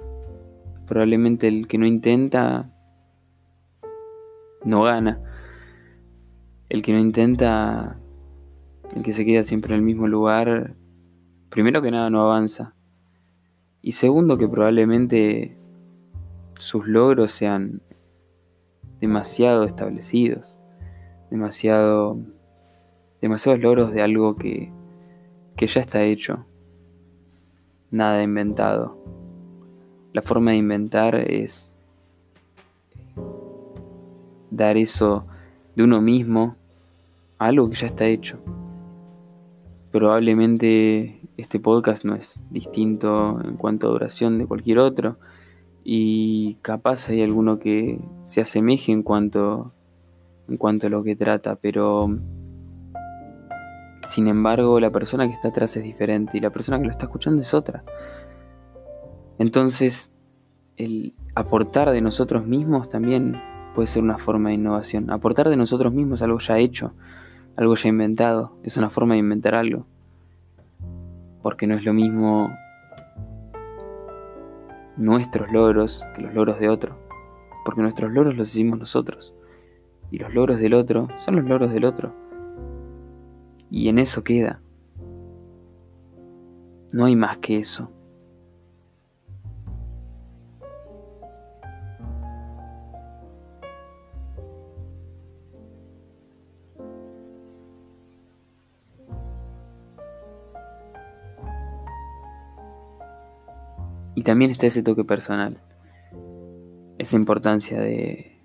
Probablemente 0.88 1.48
el 1.48 1.68
que 1.68 1.78
no 1.78 1.86
intenta 1.86 2.70
no 4.64 4.84
gana. 4.84 5.20
El 6.70 6.82
que 6.82 6.94
no 6.94 7.00
intenta, 7.00 7.98
el 8.96 9.04
que 9.04 9.14
se 9.14 9.26
queda 9.26 9.44
siempre 9.44 9.74
en 9.74 9.80
el 9.80 9.86
mismo 9.86 10.08
lugar, 10.08 10.76
primero 11.50 11.82
que 11.82 11.92
nada 11.92 12.10
no 12.10 12.22
avanza. 12.22 12.74
Y 13.84 13.92
segundo 13.92 14.40
que 14.40 14.48
probablemente 14.48 15.56
sus 16.58 16.88
logros 16.88 17.32
sean 17.32 17.82
demasiado 19.00 19.66
establecidos, 19.66 20.60
demasiado 21.30 22.18
demasiados 23.22 23.62
logros 23.62 23.92
de 23.92 24.02
algo 24.02 24.36
que 24.36 24.72
que 25.56 25.68
ya 25.68 25.82
está 25.82 26.04
hecho, 26.04 26.46
nada 27.92 28.24
inventado. 28.24 28.98
La 30.14 30.22
forma 30.22 30.52
de 30.52 30.58
inventar 30.58 31.16
es 31.16 31.76
dar 34.52 34.78
eso 34.78 35.26
de 35.76 35.84
uno 35.84 36.02
mismo 36.02 36.56
a 37.40 37.48
algo 37.48 37.70
que 37.70 37.76
ya 37.76 37.88
está 37.88 38.06
hecho. 38.06 38.40
Probablemente 39.92 41.20
este 41.38 41.60
podcast 41.60 42.06
no 42.06 42.16
es 42.16 42.46
distinto 42.52 43.40
en 43.44 43.58
cuanto 43.58 43.88
a 43.88 43.92
duración 43.92 44.38
de 44.38 44.46
cualquier 44.46 44.80
otro 44.80 45.18
y 45.84 46.56
capaz 46.62 47.10
hay 47.10 47.22
alguno 47.22 47.60
que 47.60 48.00
se 48.24 48.42
asemeje 48.42 48.92
en 48.92 49.04
cuanto 49.04 49.74
en 50.48 50.58
cuanto 50.58 50.88
a 50.88 50.90
lo 50.90 51.04
que 51.04 51.16
trata, 51.16 51.56
pero 51.56 52.10
sin 54.06 54.28
embargo, 54.28 54.80
la 54.80 54.92
persona 54.92 55.28
que 55.28 55.34
está 55.34 55.50
atrás 55.50 55.76
es 55.78 55.84
diferente 55.84 56.38
y 56.38 56.42
la 56.42 56.50
persona 56.50 56.78
que 56.78 56.86
lo 56.86 56.92
está 56.92 57.06
escuchando 57.06 57.42
es 57.42 57.54
otra. 57.54 57.84
Entonces, 59.40 60.14
el 60.78 61.16
aportar 61.36 61.92
de 61.92 62.02
nosotros 62.02 62.46
mismos 62.46 62.90
también 62.90 63.42
puede 63.74 63.88
ser 63.88 64.04
una 64.04 64.18
forma 64.18 64.50
de 64.50 64.56
innovación. 64.56 65.10
Aportar 65.10 65.50
de 65.50 65.58
nosotros 65.58 65.94
mismos 65.94 66.22
algo 66.22 66.40
ya 66.40 66.60
hecho, 66.60 66.94
algo 67.56 67.76
ya 67.76 67.90
inventado, 67.90 68.58
es 68.64 68.78
una 68.78 68.90
forma 68.90 69.14
de 69.14 69.22
inventar 69.22 69.56
algo. 69.56 69.88
Porque 71.44 71.68
no 71.68 71.76
es 71.76 71.86
lo 71.86 71.94
mismo 71.94 72.50
nuestros 74.98 75.52
logros 75.52 76.04
que 76.16 76.24
los 76.24 76.34
logros 76.34 76.60
de 76.60 76.70
otro. 76.70 76.98
Porque 77.64 77.82
nuestros 77.82 78.12
logros 78.12 78.36
los 78.36 78.50
hicimos 78.50 78.80
nosotros. 78.80 79.36
Y 80.10 80.18
los 80.18 80.34
logros 80.34 80.60
del 80.60 80.74
otro 80.74 81.08
son 81.18 81.36
los 81.36 81.46
logros 81.46 81.72
del 81.72 81.86
otro. 81.86 82.12
Y 83.70 83.90
en 83.90 84.00
eso 84.00 84.24
queda. 84.24 84.60
No 86.92 87.06
hay 87.06 87.16
más 87.16 87.38
que 87.38 87.58
eso. 87.58 87.92
Y 104.24 104.26
también 104.26 104.52
está 104.52 104.68
ese 104.68 104.84
toque 104.84 105.04
personal. 105.04 105.60
Esa 106.98 107.18
importancia 107.18 107.82
de, 107.82 108.40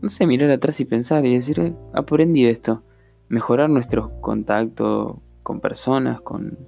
no 0.00 0.08
sé, 0.08 0.26
mirar 0.26 0.50
atrás 0.50 0.80
y 0.80 0.86
pensar 0.86 1.26
y 1.26 1.34
decir, 1.34 1.74
aprendí 1.92 2.46
esto 2.46 2.82
mejorar 3.28 3.68
nuestro 3.68 4.18
contacto 4.22 5.20
con 5.42 5.60
personas, 5.60 6.22
con, 6.22 6.58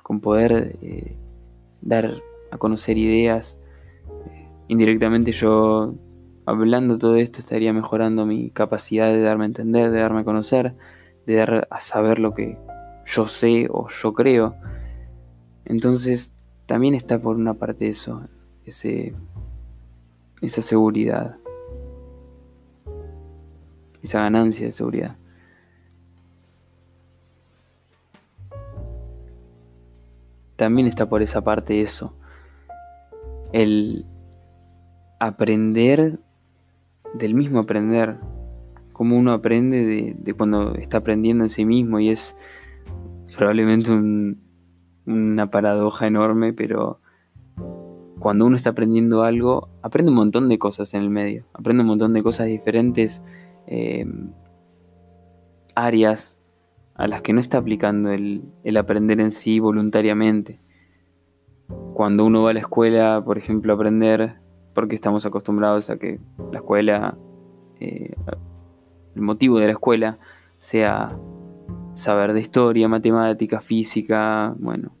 con 0.00 0.20
poder 0.20 0.78
eh, 0.80 1.16
dar 1.80 2.22
a 2.52 2.58
conocer 2.58 2.98
ideas. 2.98 3.58
Eh, 4.26 4.48
indirectamente 4.68 5.32
yo, 5.32 5.92
hablando 6.44 6.98
todo 6.98 7.16
esto, 7.16 7.40
estaría 7.40 7.72
mejorando 7.72 8.26
mi 8.26 8.50
capacidad 8.50 9.08
de 9.08 9.22
darme 9.22 9.42
a 9.42 9.48
entender, 9.48 9.90
de 9.90 9.98
darme 9.98 10.20
a 10.20 10.24
conocer, 10.24 10.76
de 11.26 11.34
dar 11.34 11.66
a 11.68 11.80
saber 11.80 12.20
lo 12.20 12.32
que 12.32 12.56
yo 13.06 13.26
sé 13.26 13.66
o 13.72 13.88
yo 13.88 14.12
creo. 14.12 14.54
Entonces, 15.64 16.35
también 16.66 16.94
está 16.94 17.18
por 17.18 17.36
una 17.36 17.54
parte 17.54 17.88
eso, 17.88 18.22
ese, 18.64 19.14
esa 20.42 20.62
seguridad 20.62 21.36
esa 24.06 24.20
ganancia 24.20 24.66
de 24.66 24.72
seguridad. 24.72 25.16
También 30.56 30.86
está 30.86 31.06
por 31.06 31.20
esa 31.20 31.42
parte 31.42 31.82
eso, 31.82 32.14
el 33.52 34.06
aprender 35.20 36.18
del 37.12 37.34
mismo 37.34 37.60
aprender, 37.60 38.16
como 38.92 39.18
uno 39.18 39.32
aprende 39.32 40.14
de, 40.18 40.34
cuando 40.34 40.74
está 40.76 40.98
aprendiendo 40.98 41.44
en 41.44 41.50
sí 41.50 41.66
mismo 41.66 42.00
y 42.00 42.08
es 42.08 42.36
probablemente 43.36 43.90
una 45.06 45.50
paradoja 45.50 46.06
enorme, 46.06 46.52
pero 46.52 47.00
cuando 48.18 48.46
uno 48.46 48.56
está 48.56 48.70
aprendiendo 48.70 49.22
algo, 49.22 49.68
aprende 49.82 50.10
un 50.10 50.16
montón 50.16 50.48
de 50.48 50.58
cosas 50.58 50.94
en 50.94 51.02
el 51.02 51.10
medio, 51.10 51.44
aprende 51.54 51.82
un 51.82 51.88
montón 51.88 52.12
de 52.12 52.22
cosas 52.22 52.46
diferentes, 52.46 53.22
eh, 53.66 54.06
áreas 55.74 56.38
a 56.94 57.06
las 57.06 57.22
que 57.22 57.32
no 57.32 57.40
está 57.40 57.58
aplicando 57.58 58.10
el, 58.10 58.42
aprender 58.76 59.20
en 59.20 59.30
sí 59.30 59.60
voluntariamente. 59.60 60.58
Cuando 61.94 62.24
uno 62.24 62.42
va 62.42 62.50
a 62.50 62.54
la 62.54 62.60
escuela, 62.60 63.22
por 63.24 63.38
ejemplo, 63.38 63.72
a 63.72 63.76
aprender, 63.76 64.36
porque 64.74 64.94
estamos 64.94 65.26
acostumbrados 65.26 65.90
a 65.90 65.98
que 65.98 66.18
la 66.52 66.58
escuela, 66.58 67.18
eh, 67.80 68.14
el 69.14 69.22
motivo 69.22 69.58
de 69.58 69.66
la 69.66 69.72
escuela 69.72 70.18
sea 70.58 71.18
saber 71.94 72.32
de 72.32 72.40
historia, 72.40 72.88
matemática, 72.88 73.60
física, 73.60 74.54
bueno, 74.58 74.95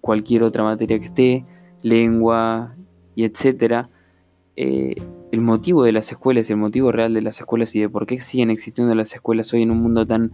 cualquier 0.00 0.42
otra 0.42 0.62
materia 0.62 0.98
que 0.98 1.06
esté, 1.06 1.44
lengua 1.82 2.74
y 3.14 3.24
etcétera. 3.24 3.86
Eh, 4.56 4.94
el 5.32 5.40
motivo 5.40 5.82
de 5.82 5.92
las 5.92 6.12
escuelas, 6.12 6.48
el 6.50 6.56
motivo 6.56 6.92
real 6.92 7.12
de 7.12 7.20
las 7.20 7.40
escuelas 7.40 7.74
y 7.74 7.80
de 7.80 7.88
por 7.88 8.06
qué 8.06 8.20
siguen 8.20 8.50
existiendo 8.50 8.94
las 8.94 9.12
escuelas 9.12 9.52
hoy 9.52 9.62
en 9.62 9.72
un 9.72 9.82
mundo 9.82 10.06
tan 10.06 10.30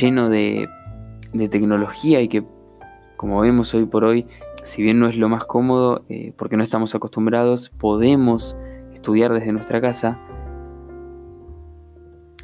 lleno 0.00 0.28
de, 0.28 0.68
tecnología 1.50 2.20
y 2.20 2.28
que, 2.28 2.42
como 3.16 3.40
vemos 3.40 3.72
hoy 3.74 3.84
por 3.84 4.04
hoy, 4.04 4.26
si 4.64 4.82
bien 4.82 4.98
no 4.98 5.08
es 5.08 5.16
lo 5.16 5.28
más 5.28 5.44
cómodo, 5.44 6.04
eh, 6.08 6.32
porque 6.36 6.56
no 6.56 6.62
estamos 6.64 6.94
acostumbrados, 6.94 7.70
podemos 7.70 8.56
estudiar 8.92 9.32
desde 9.32 9.52
nuestra 9.52 9.80
casa. 9.80 10.18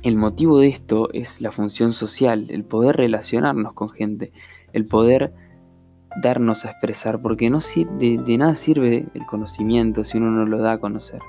El 0.03 0.17
motivo 0.17 0.59
de 0.59 0.69
esto 0.69 1.09
es 1.13 1.41
la 1.41 1.51
función 1.51 1.93
social, 1.93 2.47
el 2.51 2.63
poder 2.63 2.97
relacionarnos 2.97 3.73
con 3.73 3.89
gente, 3.91 4.33
el 4.73 4.87
poder 4.87 5.33
darnos 6.21 6.65
a 6.65 6.71
expresar, 6.71 7.21
porque 7.21 7.51
no 7.51 7.59
de, 7.99 8.19
de 8.25 8.39
nada 8.39 8.55
sirve 8.57 9.07
el 9.15 9.27
conocimiento 9.27 10.05
si 10.05 10.19
uno 10.19 10.31
no 10.31 10.47
lo 10.47 10.59
da 10.59 10.73
a 10.73 10.79
conocer. 10.79 11.21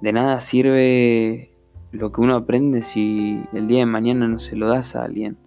De 0.00 0.12
nada 0.12 0.40
sirve 0.40 1.52
lo 1.92 2.12
que 2.12 2.20
uno 2.20 2.36
aprende 2.36 2.82
si 2.82 3.42
el 3.52 3.66
día 3.66 3.80
de 3.80 3.86
mañana 3.86 4.28
no 4.28 4.38
se 4.38 4.56
lo 4.56 4.68
das 4.68 4.96
a 4.96 5.04
alguien. 5.04 5.38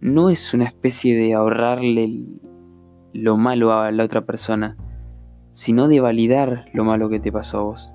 No 0.00 0.30
es 0.30 0.54
una 0.54 0.64
especie 0.64 1.16
de 1.16 1.34
ahorrarle 1.34 2.24
lo 3.12 3.36
malo 3.36 3.72
a 3.72 3.90
la 3.90 4.04
otra 4.04 4.24
persona, 4.24 4.76
sino 5.52 5.88
de 5.88 6.00
validar 6.00 6.66
lo 6.72 6.84
malo 6.84 7.08
que 7.08 7.20
te 7.20 7.32
pasó 7.32 7.58
a 7.58 7.62
vos. 7.62 7.92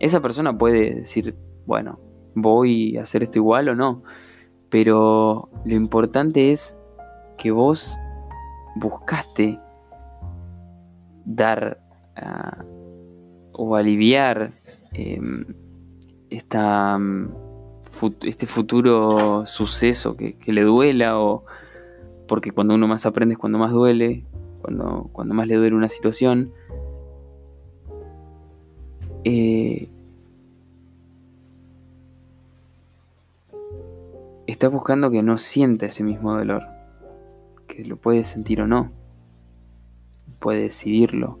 Esa 0.00 0.20
persona 0.20 0.56
puede 0.56 0.94
decir, 0.94 1.34
bueno, 1.66 1.98
voy 2.34 2.96
a 2.96 3.02
hacer 3.02 3.22
esto 3.22 3.38
igual 3.38 3.68
o 3.68 3.74
no, 3.74 4.02
pero 4.70 5.50
lo 5.64 5.74
importante 5.74 6.50
es 6.50 6.78
que 7.36 7.50
vos 7.50 7.98
buscaste 8.78 9.58
dar 11.24 11.78
ah, 12.16 12.64
o 13.52 13.74
aliviar 13.74 14.50
em, 14.92 15.44
esta, 16.30 16.98
mm, 16.98 17.30
este 18.22 18.46
futuro 18.46 19.44
suceso 19.46 20.16
que, 20.16 20.36
le 20.46 20.62
duela 20.62 21.18
o 21.18 21.44
porque 22.26 22.52
cuando 22.52 22.74
uno 22.74 22.86
más 22.86 23.06
aprende 23.06 23.34
es 23.34 23.38
cuando 23.38 23.58
más 23.58 23.72
duele, 23.72 24.24
cuando, 24.62 25.08
cuando 25.12 25.34
más 25.34 25.48
le 25.48 25.56
duele 25.56 25.74
una 25.74 25.88
situación. 25.88 26.52
Eh, 29.24 29.88
está 34.46 34.68
buscando 34.68 35.10
que 35.10 35.22
no 35.22 35.38
sienta 35.38 35.86
ese 35.86 36.04
mismo 36.04 36.34
dolor, 36.34 36.62
lo 37.84 37.96
puede 37.96 38.24
sentir 38.24 38.60
o 38.60 38.66
no, 38.66 38.90
puede 40.38 40.62
decidirlo, 40.62 41.40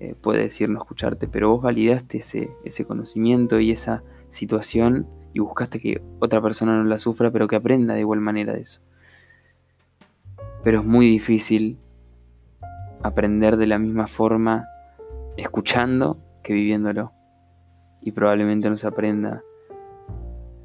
eh, 0.00 0.14
puede 0.20 0.42
decir 0.42 0.68
no 0.68 0.78
escucharte, 0.78 1.28
pero 1.28 1.50
vos 1.50 1.62
validaste 1.62 2.18
ese, 2.18 2.50
ese 2.64 2.84
conocimiento 2.84 3.60
y 3.60 3.70
esa 3.70 4.02
situación 4.30 5.06
y 5.32 5.40
buscaste 5.40 5.80
que 5.80 6.02
otra 6.20 6.40
persona 6.40 6.76
no 6.76 6.84
la 6.84 6.98
sufra, 6.98 7.30
pero 7.30 7.48
que 7.48 7.56
aprenda 7.56 7.94
de 7.94 8.00
igual 8.00 8.20
manera 8.20 8.52
de 8.52 8.60
eso. 8.60 8.80
Pero 10.62 10.80
es 10.80 10.86
muy 10.86 11.06
difícil 11.06 11.78
aprender 13.02 13.56
de 13.56 13.66
la 13.66 13.78
misma 13.78 14.06
forma 14.06 14.66
escuchando 15.36 16.18
que 16.42 16.54
viviéndolo. 16.54 17.12
Y 18.00 18.12
probablemente 18.12 18.70
no 18.70 18.76
se 18.76 18.86
aprenda 18.86 19.42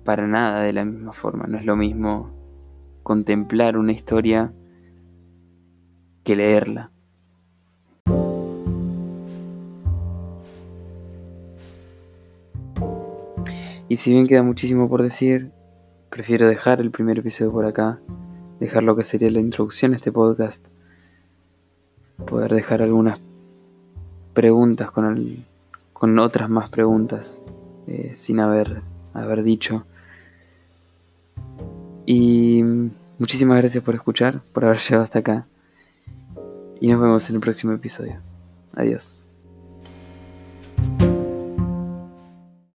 para 0.03 0.27
nada 0.27 0.61
de 0.61 0.73
la 0.73 0.85
misma 0.85 1.13
forma. 1.13 1.45
No 1.47 1.57
es 1.57 1.65
lo 1.65 1.75
mismo 1.75 2.31
contemplar 3.03 3.77
una 3.77 3.91
historia 3.91 4.53
que 6.29 6.35
leerla. 6.35 6.91
Y 13.87 13.97
si 13.97 14.11
bien 14.11 14.27
queda 14.27 14.43
muchísimo 14.43 14.87
por 14.87 15.01
decir, 15.01 15.49
prefiero 16.11 16.47
dejar 16.47 16.81
el 16.81 16.91
primer 16.91 17.17
episodio 17.17 17.51
por 17.51 17.65
acá, 17.65 17.99
dejar 18.59 18.83
lo 18.83 18.95
que 18.95 19.03
sería 19.03 19.31
la 19.31 19.39
introducción 19.39 19.93
a 19.93 19.95
este 19.95 20.11
podcast, 20.11 20.63
poder 22.27 22.53
dejar 22.53 22.83
algunas 22.83 23.19
preguntas 24.35 24.91
con, 24.91 25.45
con 25.93 26.19
otras 26.19 26.47
más 26.47 26.69
preguntas 26.69 27.41
eh, 27.87 28.11
sin 28.13 28.39
haber, 28.39 28.83
haber 29.15 29.41
dicho. 29.41 29.83
Y 32.05 32.61
muchísimas 33.17 33.57
gracias 33.57 33.83
por 33.83 33.95
escuchar, 33.95 34.41
por 34.53 34.65
haber 34.65 34.77
llegado 34.77 35.05
hasta 35.05 35.17
acá. 35.17 35.47
Y 36.79 36.87
nos 36.87 37.01
vemos 37.01 37.29
en 37.29 37.35
el 37.35 37.41
próximo 37.41 37.73
episodio. 37.73 38.15
Adiós. 38.73 39.28